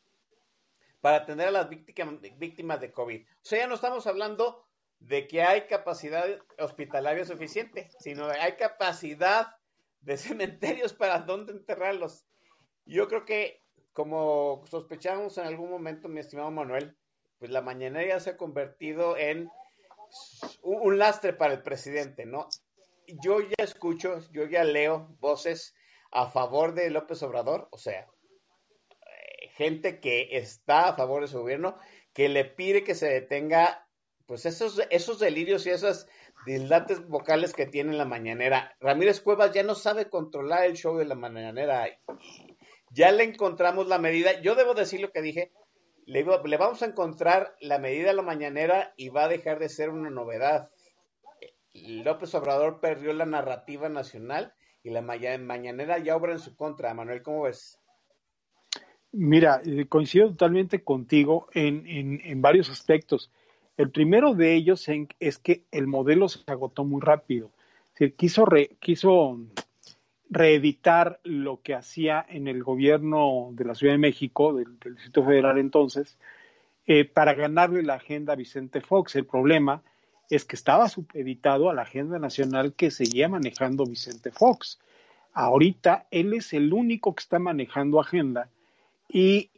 [0.99, 3.26] para atender a las víctimas víctimas de COVID.
[3.26, 4.68] O sea, ya no estamos hablando
[4.99, 6.26] de que hay capacidad
[6.60, 9.56] hospitalaria suficiente, sino hay capacidad
[10.02, 12.26] de cementerios para dónde enterrarlos.
[12.84, 13.64] Yo creo que
[13.94, 16.98] como sospechábamos en algún momento, mi estimado Manuel,
[17.39, 19.49] pues la mañanera ya se ha convertido en
[20.61, 22.49] un lastre para el presidente, ¿no?
[23.07, 25.73] Yo ya escucho, yo ya leo voces
[26.11, 31.39] a favor de López Obrador, o sea, eh, gente que está a favor de su
[31.39, 31.77] gobierno,
[32.13, 33.88] que le pide que se detenga,
[34.25, 36.07] pues esos, esos delirios y esas
[36.45, 38.75] dilates vocales que tiene en la mañanera.
[38.79, 41.88] Ramírez Cuevas ya no sabe controlar el show de la mañanera.
[42.89, 44.41] Ya le encontramos la medida.
[44.41, 45.51] Yo debo decir lo que dije.
[46.05, 49.67] Le, le vamos a encontrar la medida a la mañanera y va a dejar de
[49.69, 50.69] ser una novedad.
[52.03, 56.93] López Obrador perdió la narrativa nacional y la mañanera ya obra en su contra.
[56.93, 57.79] Manuel, ¿cómo ves?
[59.11, 63.31] Mira, eh, coincido totalmente contigo en, varios aspectos.
[63.77, 64.85] El primero de ellos
[65.19, 67.51] es que el modelo se agotó muy rápido.
[67.95, 69.39] Es quiso, re, quiso
[70.29, 75.23] reeditar lo que hacía en el gobierno de la Ciudad de México, del, del Distrito
[75.23, 76.17] Federal entonces,
[76.85, 79.15] eh, para ganarle la agenda a Vicente Fox.
[79.15, 79.97] El problema es
[80.27, 84.79] que estaba supeditado a la agenda nacional que seguía manejando Vicente Fox.
[85.33, 88.49] Ahorita él es el único que está manejando agenda
[89.07, 89.51] y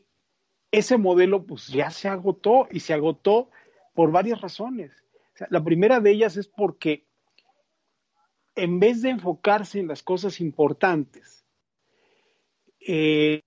[0.71, 3.49] ese modelo pues ya se agotó y se agotó
[3.95, 4.91] por varias razones.
[5.49, 7.05] La primera de ellas es porque
[8.55, 11.45] en vez de enfocarse en las cosas importantes,
[12.79, 13.41] eh,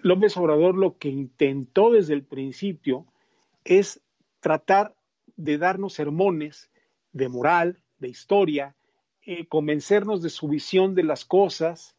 [0.00, 3.06] López Obrador lo que intentó desde el principio
[3.64, 4.00] es
[4.40, 4.94] tratar
[5.42, 6.70] de darnos sermones
[7.12, 8.74] de moral, de historia,
[9.24, 11.96] eh, convencernos de su visión de las cosas,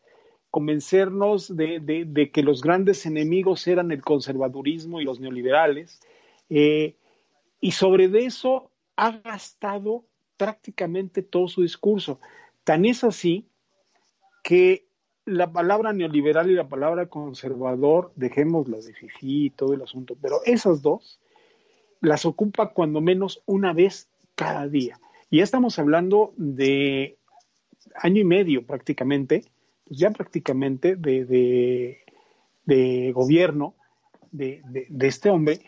[0.50, 6.00] convencernos de, de, que los grandes enemigos eran el conservadurismo y los neoliberales,
[6.50, 6.96] eh,
[7.60, 10.06] y sobre eso ha gastado
[10.38, 12.20] prácticamente todo su discurso.
[12.64, 13.48] Tan es así
[14.44, 14.86] que
[15.26, 20.42] la palabra neoliberal y la palabra conservador, dejémoslas de fifí y todo el asunto, pero
[20.46, 21.20] esas dos
[22.04, 25.00] las ocupa cuando menos una vez cada día.
[25.32, 27.18] Y ya estamos hablando de
[27.96, 29.46] año y medio prácticamente,
[29.86, 31.98] pues ya prácticamente de, de,
[32.66, 33.74] de gobierno,
[34.32, 35.62] de, de- de este hombre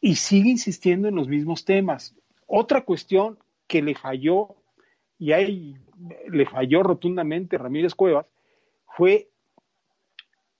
[0.00, 2.14] y sigue insistiendo en los mismos temas.
[2.46, 4.54] Otra cuestión que le falló,
[5.18, 5.76] y ahí
[6.30, 8.26] le falló rotundamente Ramírez Cuevas,
[8.96, 9.28] fue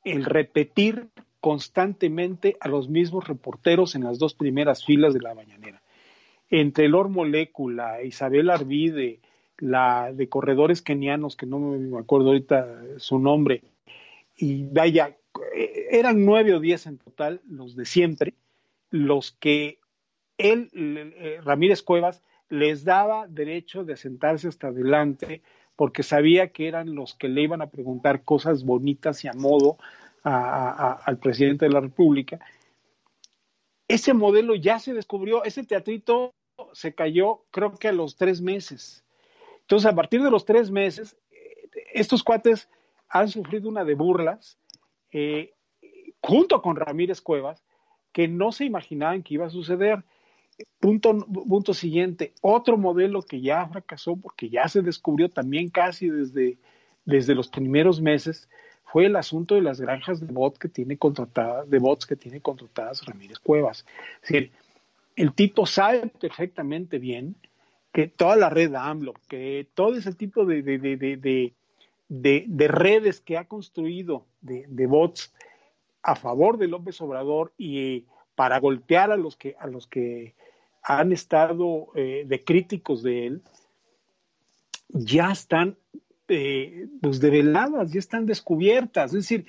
[0.04, 1.08] el repetir
[1.48, 5.80] constantemente a los mismos reporteros en las dos primeras filas de la mañanera.
[6.50, 9.20] Entre Lor Molécula, Isabel Arvide,
[9.56, 13.62] la de corredores kenianos, que no me acuerdo ahorita su nombre,
[14.36, 15.16] y vaya,
[15.90, 18.34] eran nueve o diez en total, los de siempre,
[18.90, 19.78] los que
[20.36, 25.40] él, eh, Ramírez Cuevas, les daba derecho de sentarse hasta adelante
[25.76, 29.78] porque sabía que eran los que le iban a preguntar cosas bonitas y a modo
[30.36, 32.38] a- a- al presidente de la República.
[33.88, 36.32] Ese modelo ya se descubrió, ese teatrito
[36.72, 39.04] se cayó creo que a los tres meses.
[39.60, 42.68] Entonces, a partir de los tres meses, eh, estos cuates
[43.08, 44.58] han sufrido una de burlas,
[45.12, 45.54] eh,
[46.22, 47.62] junto con Ramírez Cuevas,
[48.12, 50.04] que no se imaginaban que iba a suceder.
[50.80, 56.58] Punto, punto siguiente, otro modelo que ya fracasó porque ya se descubrió también casi desde,
[57.04, 58.48] desde los primeros meses
[58.90, 62.40] fue el asunto de las granjas de bots que tiene contratadas, de bots que tiene
[62.40, 63.84] contratadas Ramírez Cuevas.
[64.22, 64.50] Es decir,
[65.16, 67.34] el tipo sabe perfectamente bien
[67.92, 71.52] que toda la red AMLO, que todo ese tipo de, de, de, de, de,
[72.08, 75.32] de- de redes que ha construido de, bots
[76.02, 78.04] a favor de López Obrador y
[78.34, 80.34] para golpear a los que, a los que
[80.82, 83.42] han estado eh, de críticos de él,
[84.88, 85.76] ya están
[86.28, 89.14] eh, pues develadas, ya están descubiertas.
[89.14, 89.46] Es decir,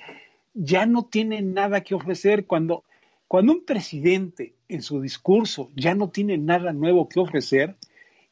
[0.54, 2.46] ya no tiene nada que ofrecer.
[2.46, 2.84] Cuando,
[3.28, 7.76] cuando un presidente en su discurso ya no tiene nada nuevo que ofrecer,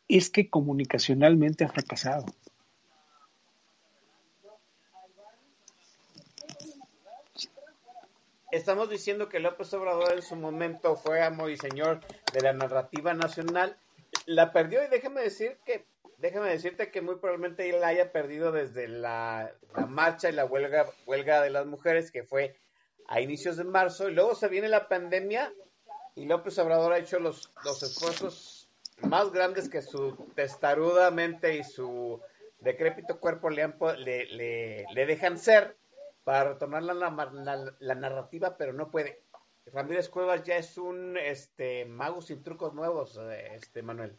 [0.09, 2.27] es que comunicacionalmente ha fracasado.
[8.51, 12.01] Estamos diciendo que López Obrador en su momento fue amo y señor
[12.33, 13.77] de la narrativa nacional.
[14.25, 15.85] La perdió y déjame decir que,
[16.19, 19.55] déjame decirte que muy probablemente él haya perdido desde la,
[19.89, 22.57] marcha y la huelga, huelga de las mujeres que fue
[23.07, 25.53] a inicios de marzo y luego se viene la pandemia
[26.15, 28.69] y López Obrador ha hecho los, los esfuerzos
[29.03, 32.21] más grandes que su testaruda mente y su
[32.59, 35.77] decrépito cuerpo le, han le, le, dejan ser
[36.25, 39.23] para la- la narrativa, pero no puede.
[39.67, 44.19] Ramírez Cuevas ya es un este mago sin trucos nuevos, eh, este Manuel.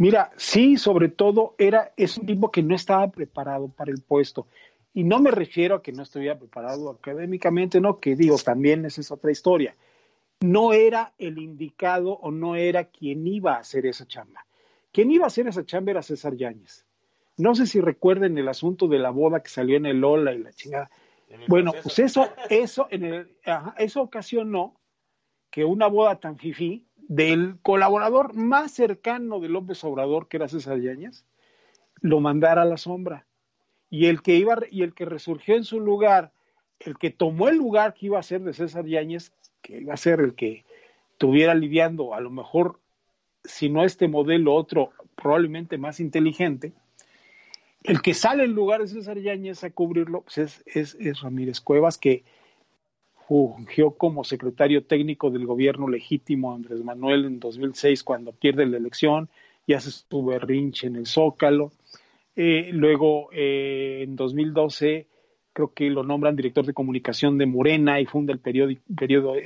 [0.00, 4.46] Mira, sí, sobre todo era, es un tipo que no estaba preparado para el puesto.
[4.94, 9.02] Y no me refiero a que no estuviera preparado académicamente, no, que digo, también esa
[9.02, 9.76] es otra historia.
[10.40, 14.46] No era el indicado o no era quien iba a hacer esa chamba.
[14.90, 16.86] Quien iba a hacer esa chamba era César Yáñez.
[17.36, 20.38] No sé si recuerden el asunto de la boda que salió en el Lola y
[20.38, 20.90] la chingada.
[21.46, 24.80] Bueno, pues eso, eso, en el, ajá, eso ocasionó
[25.50, 30.78] que una boda tan fifí del colaborador más cercano de López Obrador, que era César
[30.78, 31.24] Yáñez,
[32.00, 33.26] lo mandara a la sombra.
[33.90, 36.30] Y el que iba y el que resurgió en su lugar,
[36.78, 39.96] el que tomó el lugar que iba a ser de César Yáñez, que iba a
[39.96, 40.64] ser el que
[41.10, 42.78] estuviera lidiando, a lo mejor,
[43.42, 46.72] si no este modelo, otro probablemente más inteligente,
[47.82, 51.60] el que sale en lugar de César Yáñez a cubrirlo pues es, es, es Ramírez
[51.60, 52.22] Cuevas, que
[53.30, 59.28] fungió como secretario técnico del gobierno legítimo Andrés Manuel en 2006 cuando pierde la elección
[59.68, 61.70] y hace su berrinche en el Zócalo.
[62.34, 65.06] Eh, luego, eh, en 2012,
[65.52, 68.82] creo que lo nombran director de comunicación de Morena y funda el periódico,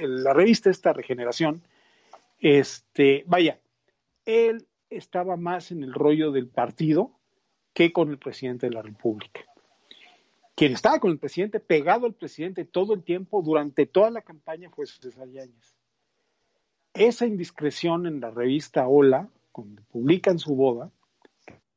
[0.00, 1.60] la revista esta, Regeneración.
[2.40, 3.58] Este, vaya,
[4.24, 7.10] él estaba más en el rollo del partido
[7.74, 9.42] que con el presidente de la República.
[10.54, 14.70] Quien estaba con el presidente, pegado al presidente todo el tiempo, durante toda la campaña,
[14.70, 15.76] fue César Yáñez.
[16.92, 20.92] Esa indiscreción en la revista Hola, cuando publican su boda,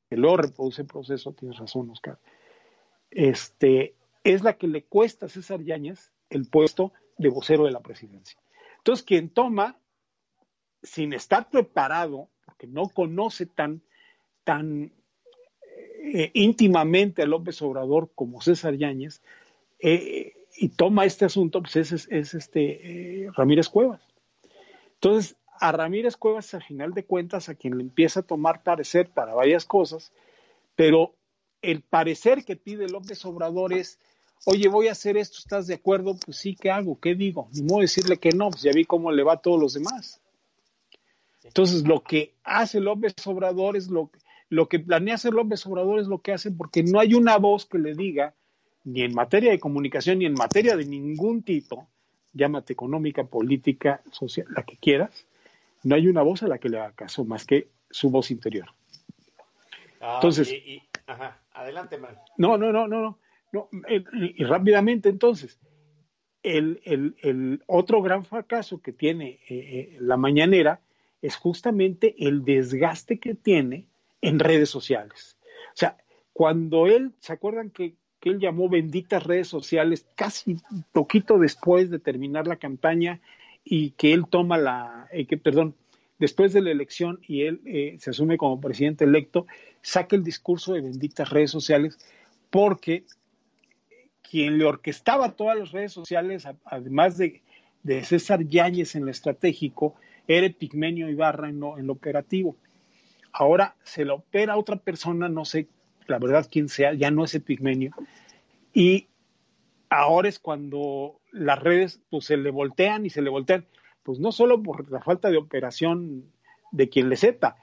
[0.10, 2.20] que luego reproduce el proceso, tienes razón, Oscar,
[3.10, 7.82] este, es la que le cuesta a César Yáñez el puesto de vocero de la
[7.82, 8.40] presidencia.
[8.78, 9.80] Entonces, quien toma,
[10.84, 13.82] sin estar preparado, porque no conoce tan,
[14.44, 14.94] tan
[16.14, 19.22] eh, íntimamente a López Obrador como César Yáñez,
[19.80, 24.02] eh, y toma este asunto, pues es, es, es este eh, Ramírez Cuevas.
[24.96, 29.10] Entonces, a Ramírez Cuevas, a final de cuentas, a quien le empieza a tomar parecer
[29.10, 30.12] para varias cosas,
[30.76, 31.14] pero
[31.62, 34.00] el parecer que pide López Obrador es,
[34.46, 36.16] oye, voy a hacer esto, ¿estás de acuerdo?
[36.24, 37.00] Pues sí, ¿qué hago?
[37.00, 37.50] ¿Qué digo?
[37.54, 40.22] Ni modo decirle que no, pues ya vi cómo le va a todos los demás.
[41.44, 44.12] Entonces, lo que hace López Obrador es lo,
[44.50, 47.66] lo que planea hacer López Obrador es lo que hace porque no hay una voz
[47.66, 48.34] que le diga,
[48.84, 51.90] ni en materia de comunicación, ni en materia de ningún tipo,
[52.34, 55.26] llámate económica, política, social, la que quieras,
[55.84, 58.68] no hay una voz a la que le haga caso más que su voz interior.
[60.00, 62.16] Ah, Entonces- y- y- ajá, adelante, man.
[62.38, 63.20] No, no, no, no, no.
[63.52, 65.60] no eh, y, y rápidamente entonces,
[66.44, 70.80] el, el- el otro gran fracaso que tiene eh, eh, la mañanera
[71.22, 73.87] es justamente el desgaste que tiene
[74.22, 75.38] en redes sociales.
[75.70, 75.98] O sea,
[76.34, 80.58] cuando él, ¿se acuerdan que, que él llamó benditas redes sociales casi
[80.92, 83.20] poquito después de terminar la campaña
[83.64, 85.76] y que él toma la, eh, perdón,
[86.20, 89.46] después de la elección y él eh, se asume como presidente electo,
[89.82, 91.98] saca el discurso de benditas redes sociales
[92.50, 93.04] porque
[94.30, 97.42] quien le orquestaba todas las redes sociales, además de,
[97.84, 99.96] de César Yáñez en lo estratégico,
[100.28, 102.58] era Pigmenio Ibarra en lo, en lo operativo.
[103.40, 105.68] Ahora se lo opera a otra persona, no sé
[106.08, 107.92] la verdad quién sea, ya no es Epigmenio.
[108.74, 109.10] Y
[109.90, 113.68] ahora es cuando las redes pues, se le voltean y se le voltean,
[114.02, 116.32] pues no solo por la falta de operación
[116.72, 117.58] de quien le sepa,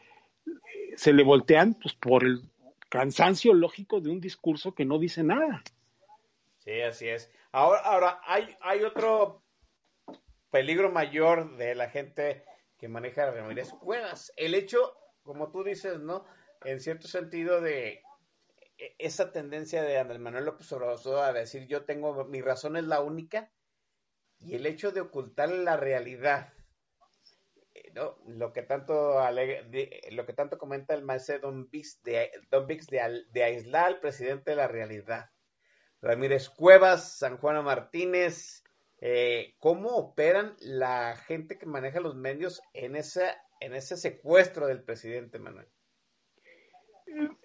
[0.95, 2.43] se le voltean pues, por el
[2.89, 5.65] cansancio lógico de un discurso que no dice nada.
[6.59, 7.33] Sí, así es.
[7.51, 9.43] Ahora, ahora hay, hay otro
[10.51, 12.45] peligro mayor de la gente
[12.79, 14.33] que maneja Ramírez Cuevas.
[14.37, 14.95] El hecho,
[15.25, 16.25] como tú dices, ¿no?
[16.65, 18.03] En cierto sentido de
[18.79, 22.85] e- esa tendencia de Andrés Manuel López Obrador a decir yo tengo, mi razón es
[22.85, 23.51] la única,
[24.39, 26.53] y el hecho de ocultar la realidad.
[27.75, 28.17] Eh, ¿no?
[28.27, 29.63] Lo que tanto alega-
[30.11, 34.01] lo que tanto comenta el maestro Don Vix de Don Vix de, de aislar al
[34.01, 35.31] presidente de la realidad.
[36.03, 38.63] Ramírez Cuevas, San Juan Martínez,
[39.01, 44.83] eh, ¿cómo operan la gente que maneja los medios en esa, en ese secuestro del
[44.83, 45.67] presidente Manuel?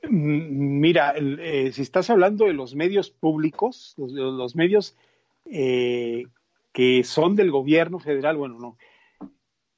[0.09, 4.97] Mira, el, eh, si estás hablando de los medios públicos, los, medios
[5.45, 6.25] eh,
[6.71, 8.77] que son del gobierno federal, bueno, no,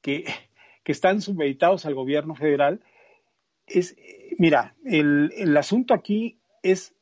[0.00, 0.24] que,
[0.82, 2.80] que están subeditados al gobierno federal,
[3.66, 3.96] es,
[4.38, 6.94] mira, el, el asunto aquí es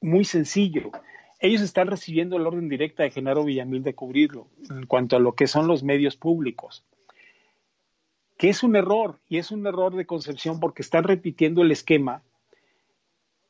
[0.00, 0.90] muy sencillo.
[1.40, 5.34] Ellos están recibiendo la orden directa de Genaro Villamil de cubrirlo en cuanto a lo
[5.34, 6.84] que son los medios públicos
[8.38, 12.22] que es un error, y es un error de concepción porque están repitiendo el esquema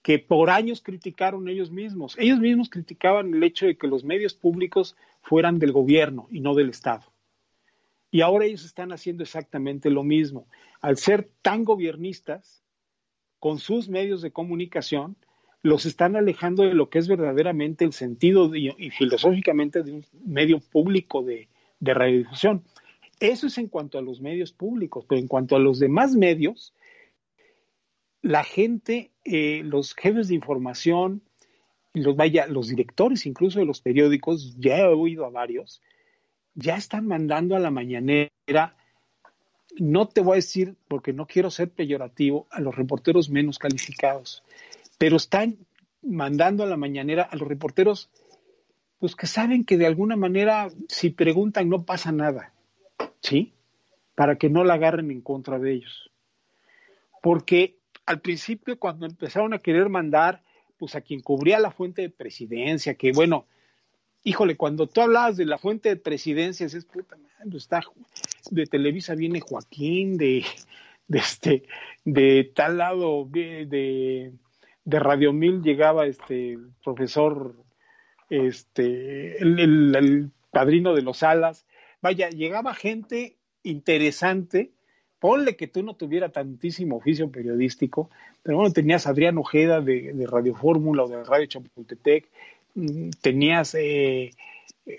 [0.02, 2.16] que por años criticaron ellos mismos.
[2.18, 6.54] Ellos mismos criticaban el hecho de que los medios públicos fueran del gobierno y no
[6.54, 7.04] del Estado.
[8.10, 10.46] Y ahora ellos están haciendo exactamente lo mismo.
[10.80, 12.62] Al ser tan gobiernistas,
[13.38, 15.16] con sus medios de comunicación,
[15.60, 20.60] los están alejando de lo que es verdaderamente el sentido y filosóficamente de un medio
[20.60, 21.48] público de,
[21.80, 22.64] de radiodifusión.
[23.20, 26.74] Eso es en cuanto a los medios públicos, pero en cuanto a los demás medios,
[28.22, 31.22] la gente, eh, los jefes de información,
[31.94, 35.82] los, vaya, los directores incluso de los periódicos, ya he oído a varios,
[36.54, 38.30] ya están mandando a la mañanera,
[39.78, 44.42] no te voy a decir, porque no quiero ser peyorativo, a los reporteros menos calificados,
[44.98, 45.58] pero están
[46.02, 48.10] mandando a la mañanera a los reporteros,
[48.98, 52.52] pues que saben que de alguna manera, si preguntan, no pasa nada.
[53.20, 53.54] ¿Sí?
[54.14, 56.10] Para que no la agarren en contra de ellos.
[57.22, 57.76] Porque
[58.06, 60.42] al principio, cuando empezaron a querer mandar,
[60.78, 63.46] pues a quien cubría la fuente de presidencia, que bueno,
[64.22, 67.82] híjole, cuando tú hablabas de la fuente de presidencia, es puta madre, está
[68.50, 70.44] de Televisa viene Joaquín, de,
[71.06, 71.62] de este,
[72.04, 74.32] de tal lado, de, de,
[75.00, 77.54] Radio Mil llegaba este profesor,
[78.30, 81.66] este, el- el padrino de los alas,
[82.00, 84.72] vaya, llegaba gente interesante,
[85.18, 88.10] ponle que tú no tuviera tantísimo oficio periodístico,
[88.42, 92.28] pero bueno, tenías a Adrián Ojeda de, Radio Fórmula o de Radio Chapultepec,
[92.74, 94.30] mm, tenías eh,
[94.86, 94.98] eh,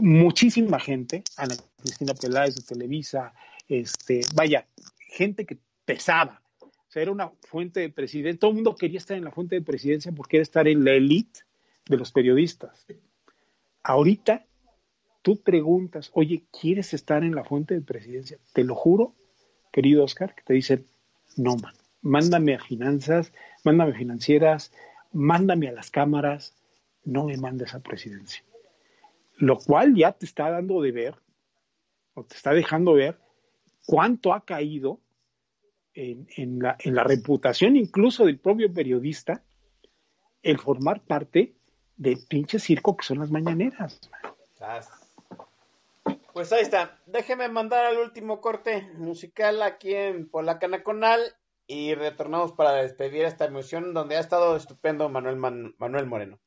[0.00, 3.32] muchísima gente, Ana Cristina Peláez de Televisa,
[3.68, 4.66] este, vaya,
[5.08, 6.42] gente que pesaba.
[6.60, 8.40] O sea, era una fuente de presidencia.
[8.40, 10.92] Todo el mundo quería estar en la fuente de presidencia porque era estar en la
[10.92, 11.40] élite
[11.86, 12.86] de los periodistas.
[13.82, 14.46] Ahorita
[15.22, 18.38] tú preguntas, oye, ¿quieres estar en la fuente de presidencia?
[18.52, 19.14] Te lo juro,
[19.72, 20.86] querido Oscar, que te dicen,
[21.36, 23.32] no, man, mándame a finanzas,
[23.64, 24.72] mándame a financieras,
[25.12, 26.54] mándame a las cámaras,
[27.04, 28.42] no me mandes a presidencia.
[29.36, 31.14] Lo cual ya te está dando de ver,
[32.14, 33.18] o te está dejando ver,
[33.86, 35.00] cuánto ha caído
[35.94, 39.42] en, la reputación incluso del propio periodista
[40.42, 41.54] el formar parte
[41.96, 44.00] del pinche circo que son las mañaneras.
[46.38, 47.00] Pues ahí está.
[47.06, 51.20] Déjeme mandar al último corte musical aquí en Polaca Nacional
[51.66, 56.38] y retornamos para despedir esta emisión donde ha estado estupendo Manuel, Man- Manuel Moreno.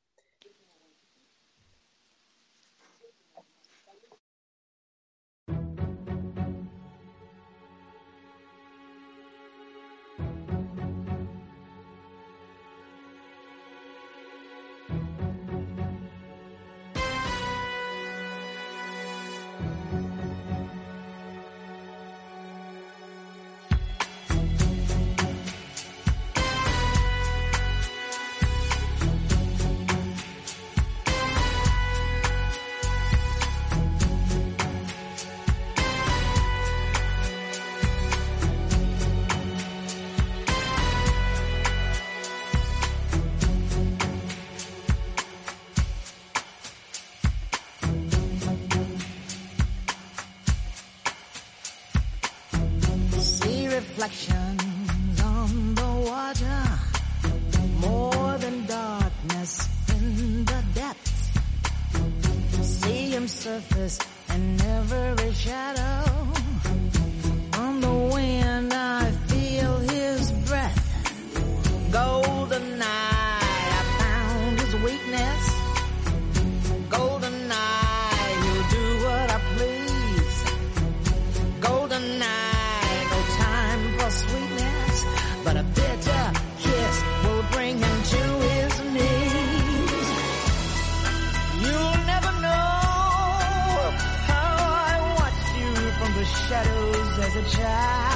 [97.34, 98.11] As a child.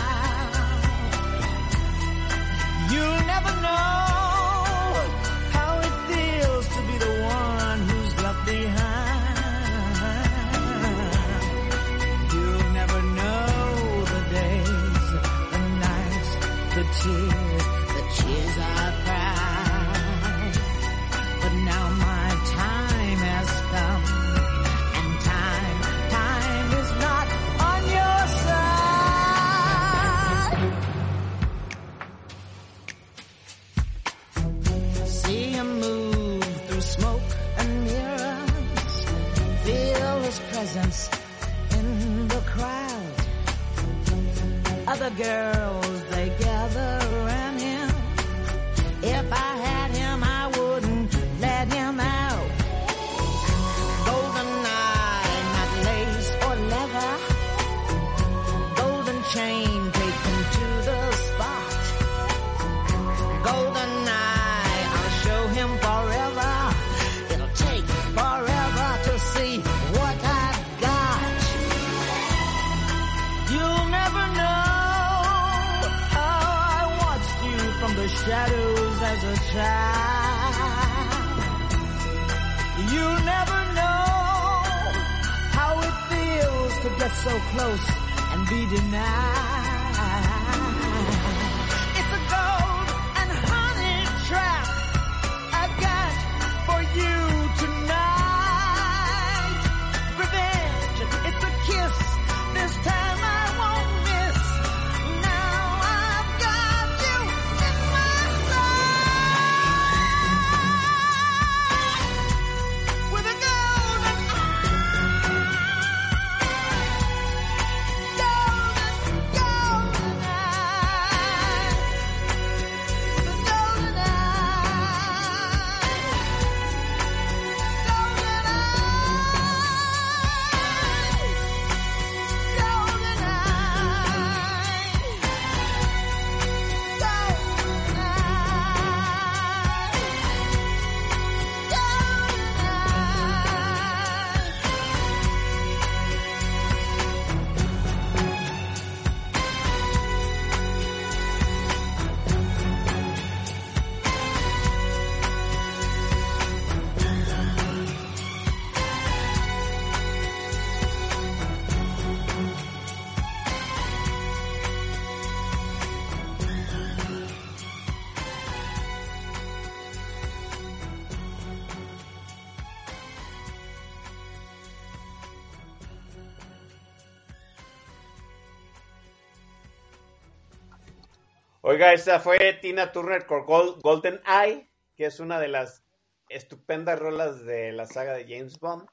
[181.68, 185.84] Oiga, esa fue Tina Turner con Gol- Golden Eye, que es una de las
[186.30, 188.88] estupendas rolas de la saga de James Bond.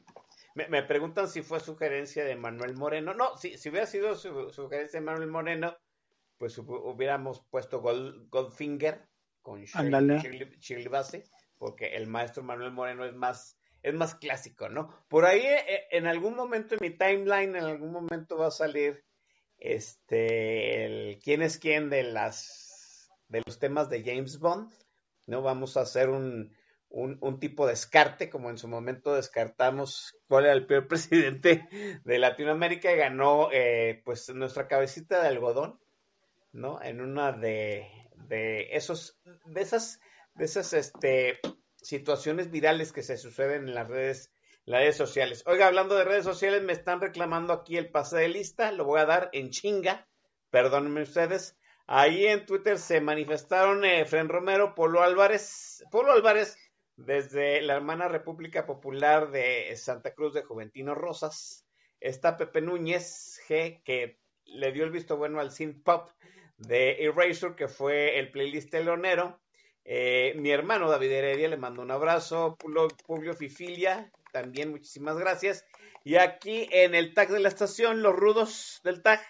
[0.55, 3.13] Me, me preguntan si fue sugerencia de Manuel Moreno.
[3.13, 5.77] No, si, si hubiera sido su, sugerencia de Manuel Moreno,
[6.39, 9.07] pues hu- hubiéramos puesto Gold- Goldfinger
[9.43, 9.63] con.
[10.19, 11.25] Shirley- Shirley Bassey,
[11.59, 15.05] porque el maestro Manuel Moreno es más, es más clásico, ¿no?
[15.09, 19.05] Por ahí, eh, en algún momento en mi timeline, en algún momento va a salir
[19.63, 24.73] este el quién es quién de las de los temas de James Bond
[25.27, 26.53] no vamos a hacer un,
[26.89, 31.69] un, un tipo de descarte como en su momento descartamos cuál era el peor presidente
[32.05, 35.79] de Latinoamérica y ganó eh, pues nuestra cabecita de algodón
[36.51, 37.89] no en una de,
[38.29, 40.01] de esos de esas
[40.35, 41.39] de esas este
[41.77, 44.32] situaciones virales que se suceden en las redes
[44.65, 45.43] las redes sociales.
[45.47, 49.01] Oiga, hablando de redes sociales, me están reclamando aquí el pase de lista, lo voy
[49.01, 50.07] a dar en chinga,
[50.51, 51.57] perdónenme ustedes.
[51.87, 56.57] Ahí en Twitter se manifestaron eh, Romero, Polo Álvarez, Polo Álvarez,
[56.97, 61.67] desde la hermana República Popular de Santa Cruz de Juventino Rosas.
[62.01, 66.11] Está Pepe Núñez G, que le dio el visto bueno al synth pop
[66.57, 69.41] de Erasure, que fue el playlist telonero.
[69.85, 72.57] Eh, mi hermano David Heredia le mando un abrazo.
[72.57, 75.65] Publio Fifilia, también muchísimas gracias.
[76.05, 79.21] Y aquí en el tag de la estación, los rudos del tag,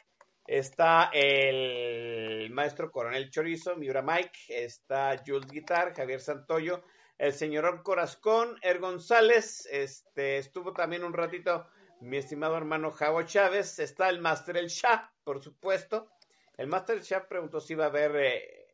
[0.47, 6.83] está el maestro Coronel Chorizo, Miura Mike, está Jules Guitar, Javier Santoyo,
[7.19, 11.67] el señor Corazcón, Er González, este, estuvo también un ratito
[12.03, 16.11] mi estimado hermano Javo Chávez, está el Master El Shah, por supuesto.
[16.57, 18.67] El Master El Shah preguntó si iba a haber eh,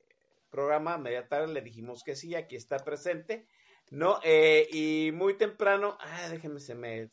[0.50, 3.46] programa media tarde, le dijimos que sí, aquí está presente.
[3.90, 7.10] No, eh, y muy temprano, ah, déjenme se me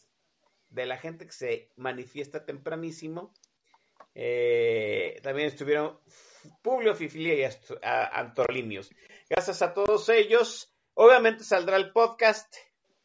[0.70, 3.34] de la gente que se manifiesta tempranísimo.
[4.14, 6.00] Eh, también estuvieron
[6.62, 7.50] Publio Fifilia y
[7.82, 8.92] Antolimios.
[9.30, 10.74] Gracias a todos ellos.
[10.94, 12.54] Obviamente saldrá el podcast,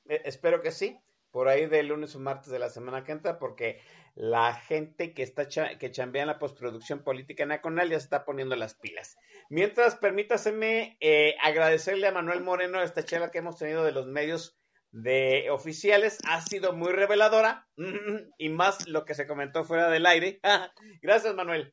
[0.08, 0.98] eh, espero que sí,
[1.30, 3.80] por ahí de lunes o martes de la semana que entra, porque
[4.14, 8.56] la gente que está que chambea en la postproducción política nacional ya se está poniendo
[8.56, 9.16] las pilas.
[9.48, 14.56] Mientras, permítaseme eh, agradecerle a Manuel Moreno esta charla que hemos tenido de los medios
[14.92, 16.18] de oficiales.
[16.28, 17.66] Ha sido muy reveladora
[18.38, 20.40] y más lo que se comentó fuera del aire.
[21.02, 21.72] Gracias, Manuel.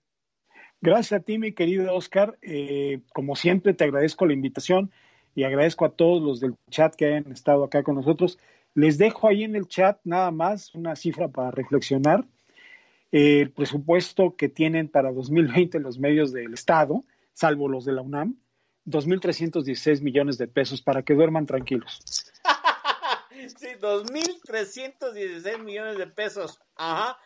[0.79, 2.37] Gracias a ti, mi querido Oscar.
[2.41, 4.91] Eh, como siempre, te agradezco la invitación
[5.33, 8.37] y agradezco a todos los del chat que hayan estado acá con nosotros.
[8.77, 12.23] Les dejo ahí en el chat nada más una cifra para reflexionar.
[13.11, 18.39] El presupuesto que tienen para 2020 los medios del Estado, salvo los de la UNAM,
[18.85, 22.31] 2.316 millones de pesos para que duerman tranquilos.
[23.59, 26.59] Sí, 2.316 millones de pesos.
[26.75, 27.19] Ajá.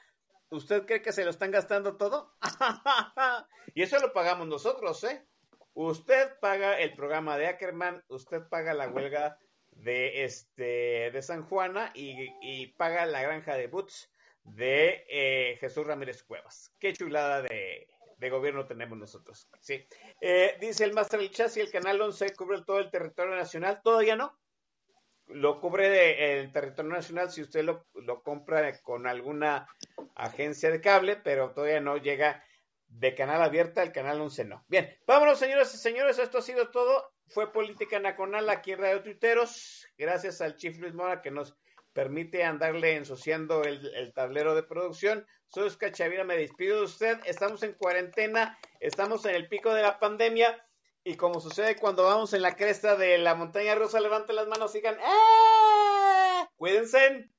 [0.49, 2.33] ¿Usted cree que se lo están gastando todo?
[3.73, 5.25] y eso lo pagamos nosotros, ¿eh?
[5.73, 9.37] Usted paga el programa de Ackerman, usted paga la huelga
[9.83, 14.09] de este de San Juana y, paga la granja de Boots
[14.43, 16.73] de eh, Jesús Ramírez Cuevas.
[16.79, 17.87] Qué chulada de,
[18.17, 19.47] de gobierno tenemos nosotros.
[19.59, 19.85] Sí.
[20.19, 23.81] Eh, dice el Master El Chas y el Canal 11 cubre todo el territorio nacional.
[23.83, 24.37] Todavía no
[25.27, 29.67] lo cubre de- el territorio nacional si usted lo, lo compra con alguna
[30.15, 32.43] agencia de cable, pero todavía no llega
[32.87, 34.65] de canal abierta al canal 11 no.
[34.67, 37.10] Bien, vámonos señoras y señores, esto ha sido todo.
[37.27, 39.87] Fue Política Nacional aquí en Radio Tuiteros.
[39.97, 41.55] Gracias al Chief Luis Mora que nos
[41.93, 45.25] permite andarle ensuciando el, el tablero de producción.
[45.47, 47.19] Soy Oscar Chavira, me despido de usted.
[47.25, 50.65] Estamos en cuarentena, estamos en el pico de la pandemia.
[51.03, 54.75] Y como sucede cuando vamos en la cresta de la montaña rusa, levanten las manos
[54.75, 56.47] y ¡Eh!
[56.55, 57.29] Cuídense.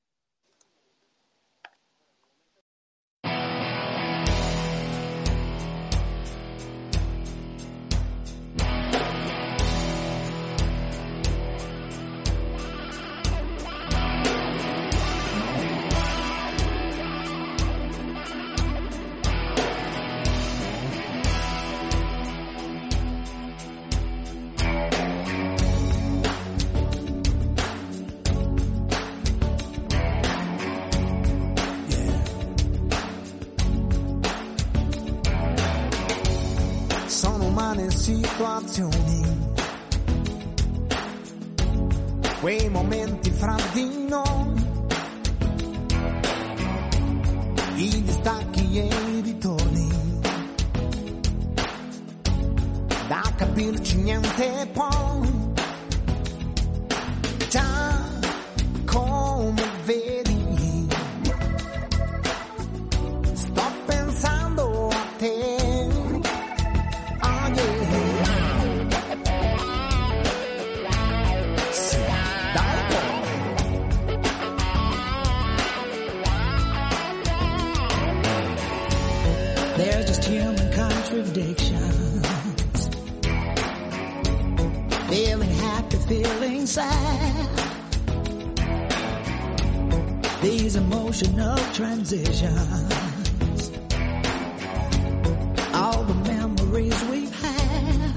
[95.73, 98.13] All the memories we've had.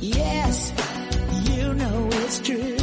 [0.00, 0.72] Yes,
[1.50, 2.76] you know it's true.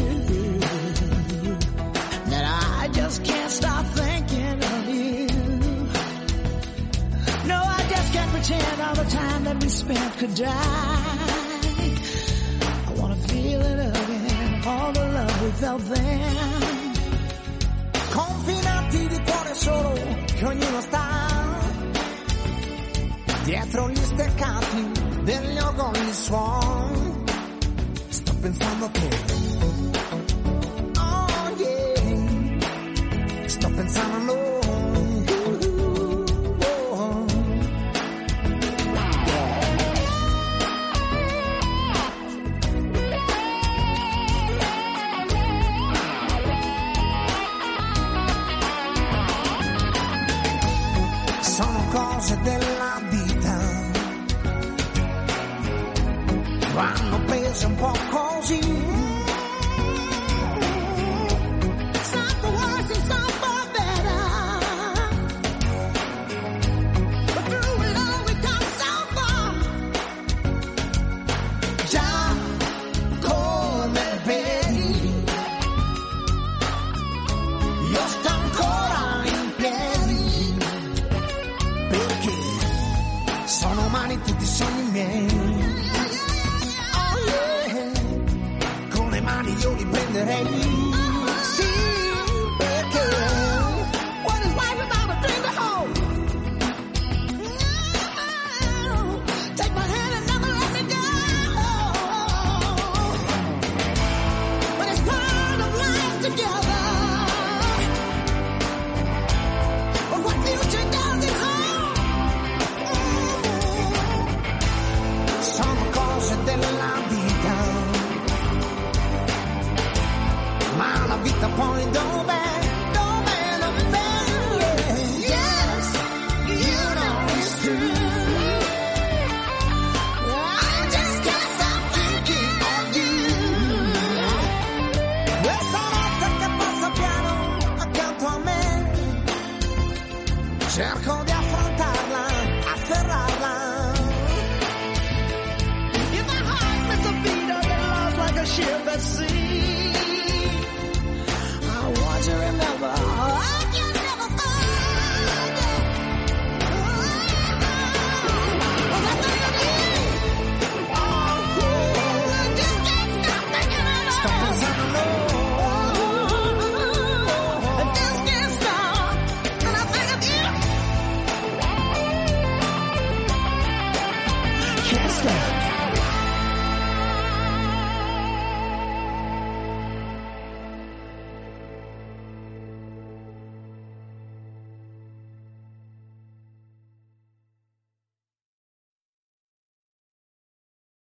[2.31, 2.45] That
[2.81, 5.27] I just can't stop thinking of you.
[7.47, 10.53] No, I just can't pretend all the time that we spent could die.
[12.87, 16.35] I wanna feel it again, all the love we felt then.
[18.11, 19.19] Confinati di
[19.57, 19.93] solo
[20.25, 21.27] che ognuno sta
[23.43, 24.91] dietro gli steccati
[25.23, 27.23] degli orgogli suoni.
[28.09, 29.16] Sto pensando a te.